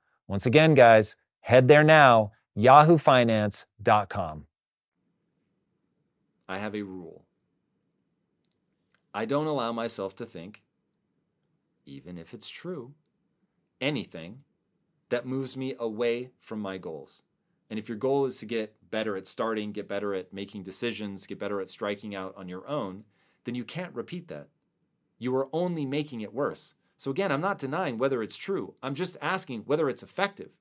Once 0.31 0.45
again, 0.45 0.73
guys, 0.73 1.17
head 1.41 1.67
there 1.67 1.83
now, 1.83 2.31
yahoofinance.com. 2.57 4.45
I 6.47 6.57
have 6.57 6.73
a 6.73 6.83
rule. 6.83 7.25
I 9.13 9.25
don't 9.25 9.47
allow 9.47 9.73
myself 9.73 10.15
to 10.15 10.25
think, 10.25 10.61
even 11.85 12.17
if 12.17 12.33
it's 12.33 12.47
true, 12.47 12.93
anything 13.81 14.43
that 15.09 15.25
moves 15.25 15.57
me 15.57 15.75
away 15.77 16.29
from 16.39 16.61
my 16.61 16.77
goals. 16.77 17.23
And 17.69 17.77
if 17.77 17.89
your 17.89 17.97
goal 17.97 18.23
is 18.23 18.37
to 18.37 18.45
get 18.45 18.73
better 18.89 19.17
at 19.17 19.27
starting, 19.27 19.73
get 19.73 19.89
better 19.89 20.15
at 20.15 20.31
making 20.31 20.63
decisions, 20.63 21.27
get 21.27 21.39
better 21.39 21.59
at 21.59 21.69
striking 21.69 22.15
out 22.15 22.33
on 22.37 22.47
your 22.47 22.65
own, 22.69 23.03
then 23.43 23.55
you 23.55 23.65
can't 23.65 23.93
repeat 23.93 24.29
that. 24.29 24.47
You 25.19 25.35
are 25.35 25.49
only 25.51 25.85
making 25.85 26.21
it 26.21 26.33
worse. 26.33 26.73
So 27.01 27.09
again, 27.09 27.31
I'm 27.31 27.41
not 27.41 27.57
denying 27.57 27.97
whether 27.97 28.21
it's 28.21 28.37
true. 28.37 28.75
I'm 28.83 28.93
just 28.93 29.17
asking 29.23 29.61
whether 29.61 29.89
it's 29.89 30.03
effective. 30.03 30.51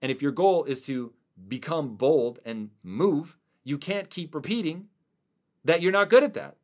And 0.00 0.12
if 0.12 0.22
your 0.22 0.30
goal 0.30 0.62
is 0.62 0.80
to 0.86 1.12
become 1.48 1.96
bold 1.96 2.38
and 2.44 2.70
move, 2.84 3.36
you 3.64 3.78
can't 3.78 4.08
keep 4.08 4.32
repeating 4.32 4.86
that 5.64 5.82
you're 5.82 5.90
not 5.90 6.08
good 6.08 6.22
at 6.22 6.34
that. 6.34 6.54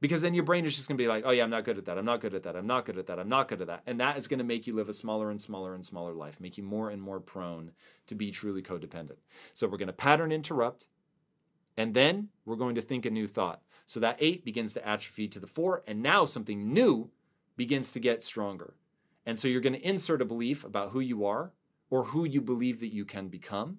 Because 0.00 0.20
then 0.20 0.34
your 0.34 0.42
brain 0.42 0.64
is 0.64 0.74
just 0.74 0.88
going 0.88 0.98
to 0.98 1.04
be 1.04 1.06
like, 1.06 1.22
oh, 1.24 1.30
yeah, 1.30 1.44
I'm 1.44 1.50
not 1.50 1.62
good 1.62 1.78
at 1.78 1.84
that. 1.84 1.96
I'm 1.96 2.04
not 2.04 2.20
good 2.20 2.34
at 2.34 2.42
that. 2.42 2.56
I'm 2.56 2.66
not 2.66 2.84
good 2.84 2.98
at 2.98 3.06
that. 3.06 3.20
I'm 3.20 3.28
not 3.28 3.46
good 3.46 3.60
at 3.60 3.68
that. 3.68 3.82
And 3.86 4.00
that 4.00 4.18
is 4.18 4.26
going 4.26 4.38
to 4.38 4.44
make 4.44 4.66
you 4.66 4.74
live 4.74 4.88
a 4.88 4.92
smaller 4.92 5.30
and 5.30 5.40
smaller 5.40 5.72
and 5.72 5.86
smaller 5.86 6.12
life, 6.12 6.40
make 6.40 6.58
you 6.58 6.64
more 6.64 6.90
and 6.90 7.00
more 7.00 7.20
prone 7.20 7.70
to 8.08 8.16
be 8.16 8.32
truly 8.32 8.62
codependent. 8.62 9.18
So 9.54 9.68
we're 9.68 9.78
going 9.78 9.86
to 9.86 9.92
pattern 9.92 10.32
interrupt, 10.32 10.88
and 11.76 11.94
then 11.94 12.30
we're 12.44 12.56
going 12.56 12.74
to 12.74 12.82
think 12.82 13.06
a 13.06 13.10
new 13.10 13.28
thought. 13.28 13.62
So 13.86 14.00
that 14.00 14.16
eight 14.18 14.44
begins 14.44 14.74
to 14.74 14.84
atrophy 14.84 15.28
to 15.28 15.38
the 15.38 15.46
four, 15.46 15.84
and 15.86 16.02
now 16.02 16.24
something 16.24 16.72
new 16.72 17.12
begins 17.56 17.90
to 17.92 18.00
get 18.00 18.22
stronger. 18.22 18.74
And 19.24 19.38
so 19.38 19.48
you're 19.48 19.60
going 19.60 19.72
to 19.72 19.88
insert 19.88 20.22
a 20.22 20.26
belief 20.26 20.64
about 20.64 20.90
who 20.90 21.00
you 21.00 21.26
are 21.26 21.52
or 21.90 22.04
who 22.04 22.24
you 22.24 22.40
believe 22.40 22.80
that 22.80 22.92
you 22.92 23.04
can 23.04 23.28
become. 23.28 23.78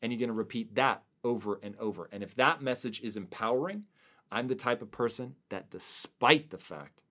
And 0.00 0.12
you're 0.12 0.18
going 0.18 0.28
to 0.28 0.34
repeat 0.34 0.74
that 0.74 1.02
over 1.24 1.58
and 1.62 1.76
over. 1.78 2.08
And 2.12 2.22
if 2.22 2.34
that 2.36 2.62
message 2.62 3.00
is 3.02 3.16
empowering, 3.16 3.84
I'm 4.30 4.48
the 4.48 4.54
type 4.54 4.82
of 4.82 4.90
person 4.90 5.34
that, 5.48 5.70
despite 5.70 6.50
the 6.50 6.58
fact 6.58 7.02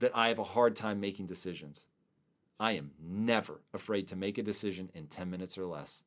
that 0.00 0.12
I 0.14 0.28
have 0.28 0.38
a 0.38 0.44
hard 0.44 0.76
time 0.76 1.00
making 1.00 1.26
decisions, 1.26 1.86
I 2.60 2.72
am 2.72 2.92
never 3.00 3.62
afraid 3.72 4.08
to 4.08 4.16
make 4.16 4.38
a 4.38 4.42
decision 4.42 4.90
in 4.94 5.06
10 5.06 5.30
minutes 5.30 5.56
or 5.56 5.66
less. 5.66 6.02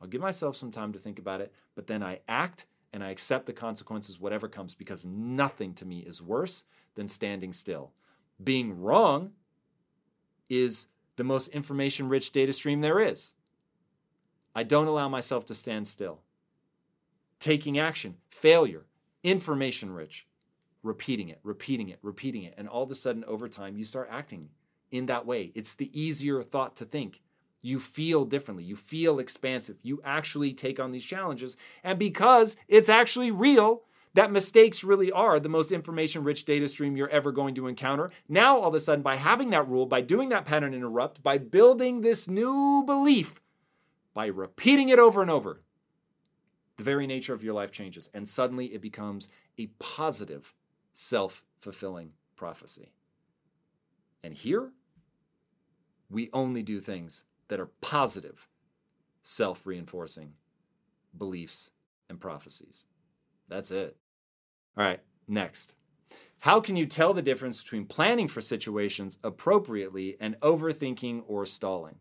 I'll 0.00 0.08
give 0.08 0.20
myself 0.20 0.56
some 0.56 0.70
time 0.70 0.92
to 0.92 0.98
think 0.98 1.18
about 1.18 1.40
it, 1.40 1.52
but 1.74 1.86
then 1.86 2.02
I 2.02 2.20
act 2.28 2.66
and 2.92 3.02
I 3.02 3.10
accept 3.10 3.46
the 3.46 3.52
consequences, 3.52 4.20
whatever 4.20 4.48
comes, 4.48 4.74
because 4.74 5.04
nothing 5.04 5.74
to 5.74 5.84
me 5.84 6.00
is 6.00 6.22
worse 6.22 6.64
than 6.94 7.08
standing 7.08 7.52
still 7.52 7.92
being 8.42 8.80
wrong 8.80 9.32
is 10.48 10.88
the 11.16 11.24
most 11.24 11.48
information 11.48 12.08
rich 12.08 12.30
data 12.30 12.52
stream 12.52 12.80
there 12.80 13.00
is. 13.00 13.34
I 14.54 14.62
don't 14.62 14.86
allow 14.86 15.08
myself 15.08 15.44
to 15.46 15.54
stand 15.54 15.88
still. 15.88 16.20
Taking 17.38 17.78
action, 17.78 18.16
failure, 18.30 18.86
information 19.22 19.90
rich, 19.90 20.26
repeating 20.82 21.28
it, 21.28 21.40
repeating 21.42 21.88
it, 21.88 21.98
repeating 22.02 22.44
it. 22.44 22.54
And 22.56 22.68
all 22.68 22.82
of 22.82 22.90
a 22.90 22.94
sudden, 22.94 23.24
over 23.24 23.48
time, 23.48 23.76
you 23.76 23.84
start 23.84 24.08
acting 24.10 24.48
in 24.90 25.06
that 25.06 25.26
way. 25.26 25.52
It's 25.54 25.74
the 25.74 25.90
easier 25.98 26.42
thought 26.42 26.76
to 26.76 26.84
think. 26.84 27.20
You 27.60 27.80
feel 27.80 28.24
differently. 28.24 28.64
You 28.64 28.76
feel 28.76 29.18
expansive. 29.18 29.76
You 29.82 30.00
actually 30.04 30.54
take 30.54 30.78
on 30.78 30.92
these 30.92 31.04
challenges. 31.04 31.56
And 31.82 31.98
because 31.98 32.56
it's 32.68 32.88
actually 32.88 33.30
real, 33.30 33.82
that 34.16 34.32
mistakes 34.32 34.82
really 34.82 35.12
are 35.12 35.38
the 35.38 35.48
most 35.48 35.70
information 35.70 36.24
rich 36.24 36.46
data 36.46 36.66
stream 36.66 36.96
you're 36.96 37.08
ever 37.10 37.32
going 37.32 37.54
to 37.54 37.66
encounter. 37.66 38.10
Now, 38.28 38.58
all 38.58 38.68
of 38.68 38.74
a 38.74 38.80
sudden, 38.80 39.02
by 39.02 39.16
having 39.16 39.50
that 39.50 39.68
rule, 39.68 39.84
by 39.84 40.00
doing 40.00 40.30
that 40.30 40.46
pattern 40.46 40.72
interrupt, 40.72 41.22
by 41.22 41.36
building 41.36 42.00
this 42.00 42.26
new 42.26 42.82
belief, 42.84 43.40
by 44.14 44.26
repeating 44.26 44.88
it 44.88 44.98
over 44.98 45.20
and 45.20 45.30
over, 45.30 45.60
the 46.78 46.84
very 46.84 47.06
nature 47.06 47.34
of 47.34 47.44
your 47.44 47.52
life 47.52 47.70
changes. 47.70 48.08
And 48.14 48.26
suddenly 48.26 48.66
it 48.66 48.80
becomes 48.80 49.28
a 49.58 49.66
positive, 49.78 50.54
self 50.94 51.44
fulfilling 51.58 52.12
prophecy. 52.36 52.92
And 54.22 54.32
here, 54.32 54.72
we 56.10 56.30
only 56.32 56.62
do 56.62 56.80
things 56.80 57.24
that 57.48 57.60
are 57.60 57.70
positive, 57.82 58.48
self 59.22 59.66
reinforcing 59.66 60.32
beliefs 61.16 61.70
and 62.08 62.18
prophecies. 62.18 62.86
That's 63.48 63.70
it. 63.70 63.96
All 64.76 64.84
right, 64.84 65.00
next. 65.26 65.74
How 66.40 66.60
can 66.60 66.76
you 66.76 66.84
tell 66.86 67.14
the 67.14 67.22
difference 67.22 67.62
between 67.62 67.86
planning 67.86 68.28
for 68.28 68.40
situations 68.42 69.18
appropriately 69.24 70.16
and 70.20 70.38
overthinking 70.40 71.22
or 71.26 71.46
stalling? 71.46 71.96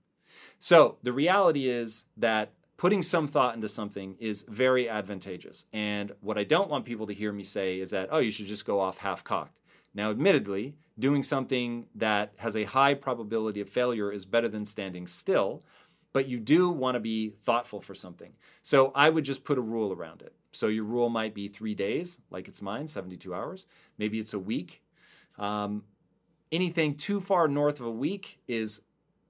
So, 0.59 0.97
the 1.01 1.13
reality 1.13 1.69
is 1.69 2.05
that 2.17 2.51
putting 2.75 3.01
some 3.01 3.27
thought 3.27 3.55
into 3.55 3.69
something 3.69 4.17
is 4.19 4.43
very 4.49 4.89
advantageous. 4.89 5.65
And 5.71 6.11
what 6.19 6.37
I 6.37 6.43
don't 6.43 6.69
want 6.69 6.85
people 6.85 7.07
to 7.07 7.13
hear 7.13 7.31
me 7.31 7.43
say 7.43 7.79
is 7.79 7.91
that, 7.91 8.09
oh, 8.11 8.17
you 8.17 8.31
should 8.31 8.47
just 8.47 8.65
go 8.65 8.81
off 8.81 8.97
half 8.97 9.23
cocked. 9.23 9.61
Now, 9.93 10.09
admittedly, 10.09 10.75
doing 10.99 11.23
something 11.23 11.87
that 11.95 12.33
has 12.37 12.57
a 12.57 12.65
high 12.65 12.93
probability 12.93 13.61
of 13.61 13.69
failure 13.69 14.11
is 14.11 14.25
better 14.25 14.49
than 14.49 14.65
standing 14.65 15.07
still, 15.07 15.63
but 16.11 16.27
you 16.27 16.39
do 16.39 16.69
want 16.69 16.95
to 16.95 16.99
be 16.99 17.35
thoughtful 17.43 17.79
for 17.79 17.95
something. 17.95 18.33
So 18.61 18.91
I 18.93 19.09
would 19.09 19.23
just 19.23 19.45
put 19.45 19.57
a 19.57 19.61
rule 19.61 19.93
around 19.93 20.21
it. 20.21 20.33
So 20.55 20.67
your 20.67 20.85
rule 20.85 21.09
might 21.09 21.33
be 21.33 21.47
three 21.47 21.75
days, 21.75 22.19
like 22.29 22.47
it's 22.47 22.61
mine, 22.61 22.87
72 22.87 23.33
hours. 23.33 23.65
Maybe 23.97 24.19
it's 24.19 24.33
a 24.33 24.39
week. 24.39 24.83
Um, 25.37 25.83
anything 26.51 26.95
too 26.95 27.19
far 27.19 27.47
north 27.47 27.79
of 27.79 27.85
a 27.85 27.91
week 27.91 28.39
is 28.47 28.81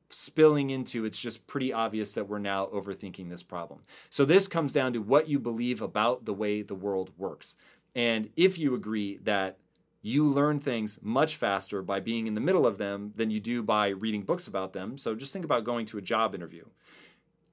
spilling 0.10 0.70
into 0.70 1.04
it's 1.04 1.20
just 1.20 1.48
pretty 1.48 1.74
obvious 1.74 2.14
that 2.14 2.30
we're 2.30 2.40
now 2.40 2.68
overthinking 2.68 3.30
this 3.30 3.42
problem. 3.42 3.82
So 4.10 4.24
this 4.24 4.48
comes 4.48 4.72
down 4.72 4.94
to 4.94 5.00
what 5.00 5.28
you 5.28 5.40
believe 5.40 5.82
about 5.82 6.26
the 6.26 6.34
way 6.34 6.62
the 6.62 6.76
world 6.76 7.12
works. 7.18 7.56
And 7.96 8.30
if 8.36 8.58
you 8.58 8.76
agree 8.76 9.18
that 9.24 9.58
you 10.06 10.28
learn 10.28 10.60
things 10.60 11.00
much 11.02 11.36
faster 11.36 11.82
by 11.82 12.00
being 12.00 12.28
in 12.28 12.36
the 12.36 12.42
middle 12.42 12.68
of 12.68 12.78
them 12.78 13.12
than 13.16 13.32
you 13.32 13.40
do 13.40 13.64
by 13.64 13.88
reading 13.88 14.22
books 14.22 14.46
about 14.46 14.74
them. 14.74 15.00
So 15.00 15.16
just 15.16 15.34
think 15.34 15.44
about 15.44 15.64
going 15.64 15.88
to 15.88 15.98
a 15.98 16.02
job 16.02 16.36
interview. 16.36 16.66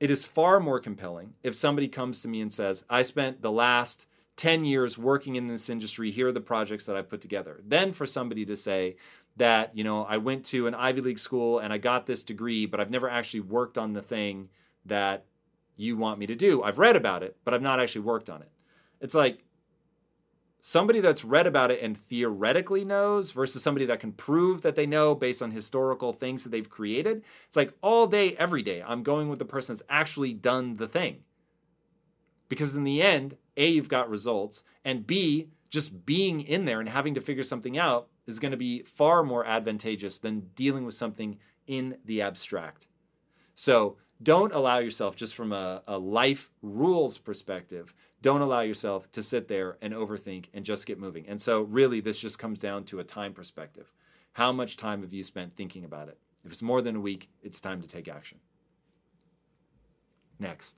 It 0.02 0.10
is 0.10 0.24
far 0.24 0.58
more 0.58 0.80
compelling 0.80 1.34
if 1.44 1.54
somebody 1.54 1.86
comes 1.86 2.22
to 2.22 2.28
me 2.28 2.40
and 2.40 2.52
says, 2.52 2.84
I 2.90 3.02
spent 3.02 3.40
the 3.40 3.52
last 3.52 4.08
10 4.34 4.64
years 4.64 4.98
working 4.98 5.36
in 5.36 5.46
this 5.46 5.70
industry. 5.70 6.10
Here 6.10 6.26
are 6.26 6.32
the 6.32 6.40
projects 6.40 6.86
that 6.86 6.96
I 6.96 7.02
put 7.02 7.20
together. 7.20 7.60
Then 7.64 7.92
for 7.92 8.04
somebody 8.04 8.44
to 8.46 8.56
say 8.56 8.96
that, 9.36 9.76
you 9.76 9.84
know, 9.84 10.02
I 10.02 10.16
went 10.16 10.44
to 10.46 10.66
an 10.66 10.74
Ivy 10.74 11.02
League 11.02 11.20
school 11.20 11.60
and 11.60 11.72
I 11.72 11.78
got 11.78 12.06
this 12.06 12.24
degree, 12.24 12.66
but 12.66 12.80
I've 12.80 12.90
never 12.90 13.08
actually 13.08 13.42
worked 13.42 13.78
on 13.78 13.92
the 13.92 14.02
thing 14.02 14.48
that 14.86 15.24
you 15.76 15.96
want 15.96 16.18
me 16.18 16.26
to 16.26 16.34
do. 16.34 16.64
I've 16.64 16.78
read 16.78 16.96
about 16.96 17.22
it, 17.22 17.36
but 17.44 17.54
I've 17.54 17.62
not 17.62 17.78
actually 17.78 18.00
worked 18.00 18.28
on 18.28 18.42
it. 18.42 18.50
It's 19.00 19.14
like, 19.14 19.44
somebody 20.64 21.00
that's 21.00 21.24
read 21.24 21.44
about 21.48 21.72
it 21.72 21.82
and 21.82 21.98
theoretically 21.98 22.84
knows 22.84 23.32
versus 23.32 23.60
somebody 23.60 23.84
that 23.84 23.98
can 23.98 24.12
prove 24.12 24.62
that 24.62 24.76
they 24.76 24.86
know 24.86 25.12
based 25.12 25.42
on 25.42 25.50
historical 25.50 26.12
things 26.12 26.44
that 26.44 26.50
they've 26.50 26.70
created. 26.70 27.24
It's 27.48 27.56
like 27.56 27.74
all 27.82 28.06
day, 28.06 28.36
every 28.36 28.62
day, 28.62 28.80
I'm 28.80 29.02
going 29.02 29.28
with 29.28 29.40
the 29.40 29.44
person 29.44 29.74
that's 29.74 29.82
actually 29.90 30.32
done 30.32 30.76
the 30.76 30.86
thing. 30.86 31.24
Because 32.48 32.76
in 32.76 32.84
the 32.84 33.02
end, 33.02 33.36
A, 33.56 33.70
you've 33.70 33.88
got 33.88 34.08
results, 34.08 34.62
and 34.84 35.04
B, 35.04 35.48
just 35.68 36.06
being 36.06 36.40
in 36.40 36.64
there 36.64 36.78
and 36.78 36.88
having 36.88 37.14
to 37.14 37.20
figure 37.20 37.42
something 37.42 37.76
out 37.76 38.06
is 38.28 38.38
going 38.38 38.52
to 38.52 38.56
be 38.56 38.82
far 38.82 39.24
more 39.24 39.44
advantageous 39.44 40.18
than 40.18 40.50
dealing 40.54 40.84
with 40.84 40.94
something 40.94 41.38
in 41.66 41.96
the 42.04 42.22
abstract. 42.22 42.86
So 43.56 43.96
don't 44.22 44.54
allow 44.54 44.78
yourself, 44.78 45.16
just 45.16 45.34
from 45.34 45.52
a, 45.52 45.82
a 45.88 45.98
life 45.98 46.52
rules 46.62 47.18
perspective, 47.18 47.96
don't 48.22 48.40
allow 48.40 48.60
yourself 48.60 49.10
to 49.12 49.22
sit 49.22 49.48
there 49.48 49.76
and 49.82 49.92
overthink 49.92 50.46
and 50.54 50.64
just 50.64 50.86
get 50.86 50.98
moving. 50.98 51.28
And 51.28 51.40
so, 51.40 51.62
really, 51.62 52.00
this 52.00 52.18
just 52.18 52.38
comes 52.38 52.60
down 52.60 52.84
to 52.84 53.00
a 53.00 53.04
time 53.04 53.34
perspective. 53.34 53.92
How 54.32 54.52
much 54.52 54.76
time 54.76 55.02
have 55.02 55.12
you 55.12 55.22
spent 55.22 55.56
thinking 55.56 55.84
about 55.84 56.08
it? 56.08 56.18
If 56.44 56.52
it's 56.52 56.62
more 56.62 56.80
than 56.80 56.96
a 56.96 57.00
week, 57.00 57.28
it's 57.42 57.60
time 57.60 57.82
to 57.82 57.88
take 57.88 58.08
action. 58.08 58.38
Next. 60.38 60.76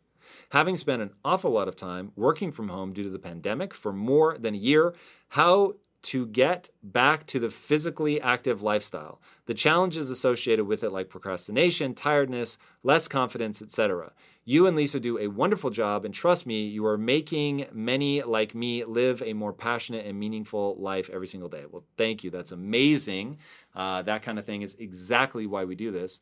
Having 0.51 0.77
spent 0.77 1.03
an 1.03 1.11
awful 1.25 1.51
lot 1.51 1.69
of 1.69 1.77
time 1.77 2.13
working 2.17 2.51
from 2.51 2.69
home 2.69 2.93
due 2.93 3.03
to 3.03 3.11
the 3.11 3.19
pandemic 3.19 3.75
for 3.75 3.93
more 3.93 4.39
than 4.39 4.55
a 4.55 4.59
year, 4.59 4.95
how 5.29 5.75
to 6.05 6.27
get 6.27 6.69
back 6.83 7.27
to 7.27 7.39
the 7.39 7.49
physically 7.49 8.21
active 8.21 8.61
lifestyle. 8.61 9.23
The 9.47 9.55
challenges 9.55 10.11
associated 10.11 10.67
with 10.67 10.85
it 10.85 10.91
like 10.91 11.09
procrastination, 11.09 11.95
tiredness, 11.95 12.59
less 12.83 13.09
confidence, 13.09 13.63
etc. 13.63 14.13
You 14.45 14.67
and 14.67 14.77
Lisa 14.77 15.01
do 15.01 15.19
a 15.19 15.29
wonderful 15.29 15.71
job 15.71 16.05
and 16.05 16.13
trust 16.13 16.45
me, 16.45 16.67
you 16.67 16.85
are 16.85 16.99
making 16.99 17.67
many 17.73 18.23
like 18.23 18.55
me 18.55 18.85
live 18.85 19.23
a 19.23 19.33
more 19.33 19.55
passionate 19.55 20.05
and 20.05 20.21
meaningful 20.21 20.77
life 20.79 21.09
every 21.09 21.27
single 21.27 21.49
day. 21.49 21.65
Well, 21.71 21.85
thank 21.97 22.23
you. 22.23 22.31
That's 22.31 22.53
amazing. 22.53 23.39
Uh, 23.75 24.03
that 24.03 24.21
kind 24.23 24.39
of 24.39 24.45
thing 24.45 24.61
is 24.61 24.75
exactly 24.79 25.47
why 25.47 25.65
we 25.65 25.75
do 25.75 25.91
this. 25.91 26.21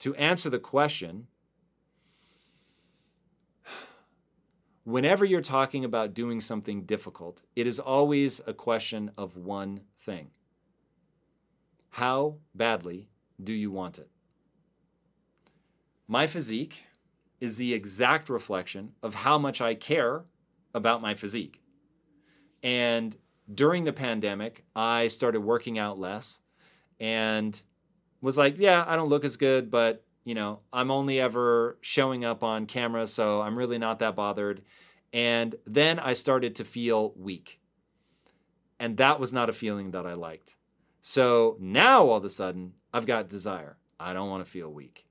To 0.00 0.14
answer 0.14 0.48
the 0.48 0.60
question, 0.60 1.26
whenever 4.84 5.24
you're 5.24 5.40
talking 5.40 5.84
about 5.84 6.14
doing 6.14 6.40
something 6.40 6.84
difficult, 6.84 7.42
it 7.54 7.66
is 7.66 7.78
always 7.78 8.40
a 8.46 8.52
question 8.52 9.10
of 9.16 9.36
one 9.36 9.80
thing 9.98 10.30
How 11.90 12.36
badly 12.54 13.08
do 13.42 13.52
you 13.52 13.70
want 13.70 13.98
it? 13.98 14.10
My 16.08 16.26
physique 16.26 16.84
is 17.40 17.56
the 17.56 17.74
exact 17.74 18.28
reflection 18.28 18.92
of 19.02 19.14
how 19.14 19.38
much 19.38 19.60
I 19.60 19.74
care 19.74 20.24
about 20.74 21.02
my 21.02 21.14
physique. 21.14 21.60
And 22.62 23.16
during 23.52 23.84
the 23.84 23.92
pandemic, 23.92 24.64
I 24.76 25.08
started 25.08 25.40
working 25.40 25.78
out 25.78 25.98
less 25.98 26.38
and 27.00 27.60
was 28.20 28.38
like, 28.38 28.56
yeah, 28.58 28.84
I 28.86 28.94
don't 28.94 29.08
look 29.08 29.24
as 29.24 29.36
good, 29.36 29.70
but 29.70 30.04
you 30.24 30.34
know, 30.34 30.60
I'm 30.72 30.90
only 30.90 31.20
ever 31.20 31.78
showing 31.80 32.24
up 32.24 32.42
on 32.42 32.66
camera, 32.66 33.06
so 33.06 33.42
I'm 33.42 33.56
really 33.56 33.78
not 33.78 33.98
that 33.98 34.14
bothered. 34.14 34.62
And 35.12 35.54
then 35.66 35.98
I 35.98 36.12
started 36.12 36.54
to 36.56 36.64
feel 36.64 37.12
weak. 37.16 37.60
And 38.78 38.96
that 38.96 39.20
was 39.20 39.32
not 39.32 39.48
a 39.48 39.52
feeling 39.52 39.90
that 39.92 40.06
I 40.06 40.14
liked. 40.14 40.56
So 41.00 41.56
now 41.60 42.08
all 42.08 42.16
of 42.16 42.24
a 42.24 42.28
sudden, 42.28 42.74
I've 42.94 43.06
got 43.06 43.28
desire. 43.28 43.76
I 43.98 44.12
don't 44.12 44.30
want 44.30 44.44
to 44.44 44.50
feel 44.50 44.72
weak. 44.72 45.06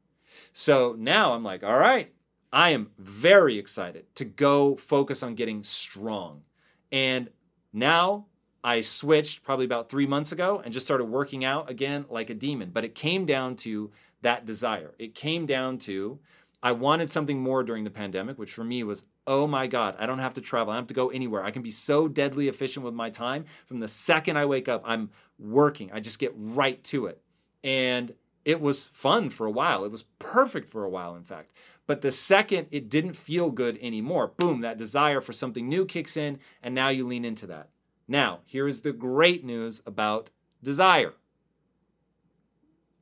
So 0.54 0.96
now 0.98 1.34
I'm 1.34 1.44
like, 1.44 1.64
all 1.64 1.78
right, 1.78 2.12
I 2.52 2.72
am 2.72 2.92
very 2.98 3.58
excited 3.58 4.14
to 4.16 4.26
go 4.26 4.76
focus 4.76 5.24
on 5.24 5.36
getting 5.36 5.64
strong. 5.64 6.44
And 6.92 7.30
now 7.72 8.26
I 8.64 8.82
switched 8.82 9.44
probably 9.44 9.66
about 9.66 9.90
three 9.90 10.06
months 10.06 10.32
ago 10.32 10.62
and 10.64 10.74
just 10.74 10.86
started 10.86 11.06
working 11.06 11.44
out 11.46 11.70
again 11.70 12.06
like 12.10 12.30
a 12.30 12.36
demon. 12.36 12.72
But 12.72 12.86
it 12.86 12.96
came 12.96 13.26
down 13.26 13.56
to 13.58 13.92
that 14.22 14.46
desire. 14.46 14.94
It 15.00 15.16
came 15.16 15.46
down 15.46 15.78
to 15.80 16.20
I 16.64 16.74
wanted 16.74 17.10
something 17.10 17.42
more 17.42 17.64
during 17.64 17.84
the 17.84 17.90
pandemic, 17.90 18.38
which 18.38 18.54
for 18.54 18.64
me 18.64 18.84
was, 18.84 19.04
oh 19.26 19.48
my 19.48 19.66
God, 19.66 19.96
I 19.98 20.06
don't 20.06 20.20
have 20.20 20.36
to 20.36 20.42
travel. 20.42 20.72
I 20.72 20.76
don't 20.76 20.84
have 20.84 20.88
to 20.88 20.94
go 20.94 21.10
anywhere. 21.10 21.44
I 21.44 21.52
can 21.52 21.64
be 21.64 21.72
so 21.72 22.08
deadly 22.08 22.48
efficient 22.48 22.86
with 22.86 22.94
my 22.94 23.10
time. 23.10 23.46
From 23.66 23.80
the 23.80 23.88
second 23.88 24.38
I 24.38 24.46
wake 24.46 24.70
up, 24.70 24.84
I'm 24.86 25.10
working. 25.40 25.92
I 25.92 26.00
just 26.00 26.20
get 26.20 26.34
right 26.36 26.84
to 26.86 27.08
it. 27.08 27.22
And 27.64 28.14
it 28.46 28.62
was 28.62 28.88
fun 28.88 29.30
for 29.30 29.48
a 29.48 29.52
while. 29.52 29.84
It 29.86 29.92
was 29.92 30.04
perfect 30.20 30.70
for 30.70 30.84
a 30.84 30.90
while, 30.90 31.16
in 31.16 31.24
fact. 31.24 31.52
But 31.88 32.02
the 32.02 32.12
second 32.12 32.68
it 32.70 32.90
didn't 32.90 33.16
feel 33.16 33.50
good 33.50 33.78
anymore, 33.82 34.34
boom, 34.38 34.62
that 34.62 34.78
desire 34.78 35.20
for 35.20 35.34
something 35.34 35.68
new 35.68 35.86
kicks 35.86 36.16
in, 36.16 36.40
and 36.62 36.76
now 36.76 36.90
you 36.90 37.08
lean 37.08 37.26
into 37.26 37.48
that. 37.48 37.70
Now, 38.08 38.40
here 38.46 38.68
is 38.68 38.82
the 38.82 38.94
great 38.94 39.44
news 39.44 39.82
about 39.86 40.30
desire 40.64 41.14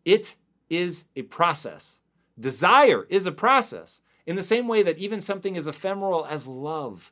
it 0.06 0.36
is 0.70 1.06
a 1.16 1.24
process. 1.24 2.02
Desire 2.40 3.06
is 3.10 3.26
a 3.26 3.32
process. 3.32 4.02
In 4.26 4.36
the 4.36 4.44
same 4.44 4.68
way 4.68 4.84
that 4.84 4.98
even 4.98 5.22
something 5.22 5.58
as 5.58 5.68
ephemeral 5.68 6.26
as 6.26 6.48
love 6.48 7.12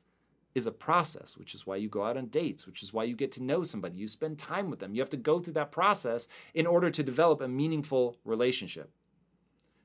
is 0.54 0.68
a 0.68 0.72
process, 0.72 1.38
which 1.38 1.54
is 1.54 1.68
why 1.68 1.76
you 1.76 1.88
go 1.88 2.04
out 2.04 2.18
on 2.18 2.28
dates, 2.28 2.66
which 2.66 2.82
is 2.82 2.94
why 2.94 3.04
you 3.04 3.16
get 3.16 3.32
to 3.34 3.44
know 3.44 3.64
somebody, 3.64 3.96
you 3.96 4.08
spend 4.08 4.40
time 4.40 4.70
with 4.70 4.80
them. 4.80 4.94
You 4.94 5.02
have 5.02 5.10
to 5.12 5.18
go 5.18 5.40
through 5.40 5.54
that 5.54 5.72
process 5.72 6.28
in 6.54 6.66
order 6.66 6.90
to 6.90 7.04
develop 7.04 7.42
a 7.42 7.48
meaningful 7.48 8.18
relationship. 8.26 8.92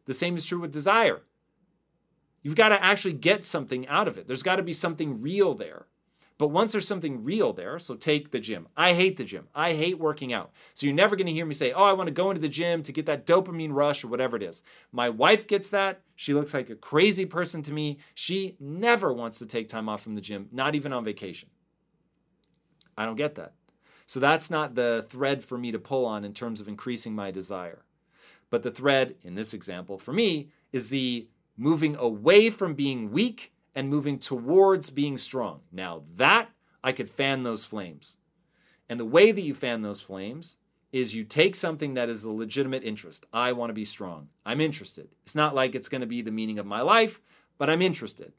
The 0.06 0.14
same 0.14 0.36
is 0.36 0.44
true 0.44 0.60
with 0.60 0.72
desire. 0.72 1.22
You've 2.42 2.56
got 2.56 2.70
to 2.70 2.82
actually 2.82 3.12
get 3.12 3.44
something 3.44 3.86
out 3.86 4.08
of 4.08 4.18
it. 4.18 4.26
There's 4.26 4.42
got 4.42 4.56
to 4.56 4.62
be 4.62 4.72
something 4.72 5.20
real 5.20 5.54
there. 5.54 5.86
But 6.42 6.48
once 6.48 6.72
there's 6.72 6.88
something 6.88 7.22
real 7.22 7.52
there, 7.52 7.78
so 7.78 7.94
take 7.94 8.32
the 8.32 8.40
gym. 8.40 8.66
I 8.76 8.94
hate 8.94 9.16
the 9.16 9.22
gym. 9.22 9.46
I 9.54 9.74
hate 9.74 10.00
working 10.00 10.32
out. 10.32 10.50
So 10.74 10.86
you're 10.86 10.92
never 10.92 11.14
going 11.14 11.28
to 11.28 11.32
hear 11.32 11.46
me 11.46 11.54
say, 11.54 11.70
oh, 11.70 11.84
I 11.84 11.92
want 11.92 12.08
to 12.08 12.12
go 12.12 12.32
into 12.32 12.40
the 12.40 12.48
gym 12.48 12.82
to 12.82 12.90
get 12.90 13.06
that 13.06 13.26
dopamine 13.26 13.72
rush 13.72 14.02
or 14.02 14.08
whatever 14.08 14.36
it 14.36 14.42
is. 14.42 14.64
My 14.90 15.08
wife 15.08 15.46
gets 15.46 15.70
that. 15.70 16.00
She 16.16 16.34
looks 16.34 16.52
like 16.52 16.68
a 16.68 16.74
crazy 16.74 17.26
person 17.26 17.62
to 17.62 17.72
me. 17.72 17.98
She 18.14 18.56
never 18.58 19.12
wants 19.12 19.38
to 19.38 19.46
take 19.46 19.68
time 19.68 19.88
off 19.88 20.02
from 20.02 20.16
the 20.16 20.20
gym, 20.20 20.48
not 20.50 20.74
even 20.74 20.92
on 20.92 21.04
vacation. 21.04 21.48
I 22.98 23.06
don't 23.06 23.14
get 23.14 23.36
that. 23.36 23.52
So 24.06 24.18
that's 24.18 24.50
not 24.50 24.74
the 24.74 25.06
thread 25.08 25.44
for 25.44 25.56
me 25.56 25.70
to 25.70 25.78
pull 25.78 26.04
on 26.04 26.24
in 26.24 26.34
terms 26.34 26.60
of 26.60 26.66
increasing 26.66 27.14
my 27.14 27.30
desire. 27.30 27.84
But 28.50 28.64
the 28.64 28.72
thread 28.72 29.14
in 29.22 29.36
this 29.36 29.54
example 29.54 29.96
for 29.96 30.12
me 30.12 30.48
is 30.72 30.90
the 30.90 31.28
moving 31.56 31.94
away 31.94 32.50
from 32.50 32.74
being 32.74 33.12
weak 33.12 33.51
and 33.74 33.88
moving 33.88 34.18
towards 34.18 34.90
being 34.90 35.16
strong. 35.16 35.60
Now, 35.70 36.02
that 36.16 36.50
I 36.84 36.92
could 36.92 37.10
fan 37.10 37.42
those 37.42 37.64
flames. 37.64 38.18
And 38.88 38.98
the 39.00 39.04
way 39.04 39.32
that 39.32 39.42
you 39.42 39.54
fan 39.54 39.82
those 39.82 40.00
flames 40.00 40.56
is 40.92 41.14
you 41.14 41.24
take 41.24 41.54
something 41.54 41.94
that 41.94 42.10
is 42.10 42.24
a 42.24 42.30
legitimate 42.30 42.84
interest. 42.84 43.24
I 43.32 43.52
want 43.52 43.70
to 43.70 43.74
be 43.74 43.84
strong. 43.84 44.28
I'm 44.44 44.60
interested. 44.60 45.08
It's 45.24 45.34
not 45.34 45.54
like 45.54 45.74
it's 45.74 45.88
going 45.88 46.02
to 46.02 46.06
be 46.06 46.20
the 46.20 46.30
meaning 46.30 46.58
of 46.58 46.66
my 46.66 46.82
life, 46.82 47.20
but 47.56 47.70
I'm 47.70 47.80
interested. 47.80 48.32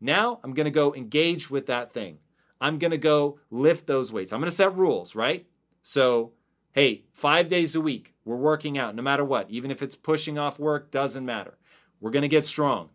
Now 0.00 0.40
I'm 0.42 0.54
going 0.54 0.64
to 0.64 0.70
go 0.70 0.94
engage 0.94 1.50
with 1.50 1.66
that 1.66 1.92
thing. 1.92 2.18
I'm 2.60 2.78
going 2.78 2.90
to 2.90 2.98
go 2.98 3.38
lift 3.50 3.86
those 3.86 4.12
weights. 4.12 4.32
I'm 4.32 4.40
going 4.40 4.50
to 4.50 4.56
set 4.56 4.76
rules, 4.76 5.14
right? 5.14 5.46
So, 5.82 6.32
hey, 6.72 7.04
five 7.12 7.48
days 7.48 7.74
a 7.74 7.80
week, 7.80 8.14
we're 8.24 8.36
working 8.36 8.76
out 8.76 8.96
no 8.96 9.02
matter 9.02 9.24
what. 9.24 9.50
Even 9.50 9.70
if 9.70 9.82
it's 9.82 9.96
pushing 9.96 10.38
off 10.38 10.58
work, 10.58 10.90
doesn't 10.90 11.24
matter. 11.24 11.58
We're 12.00 12.10
going 12.10 12.22
to 12.22 12.28
get 12.28 12.44
strong. 12.44 12.90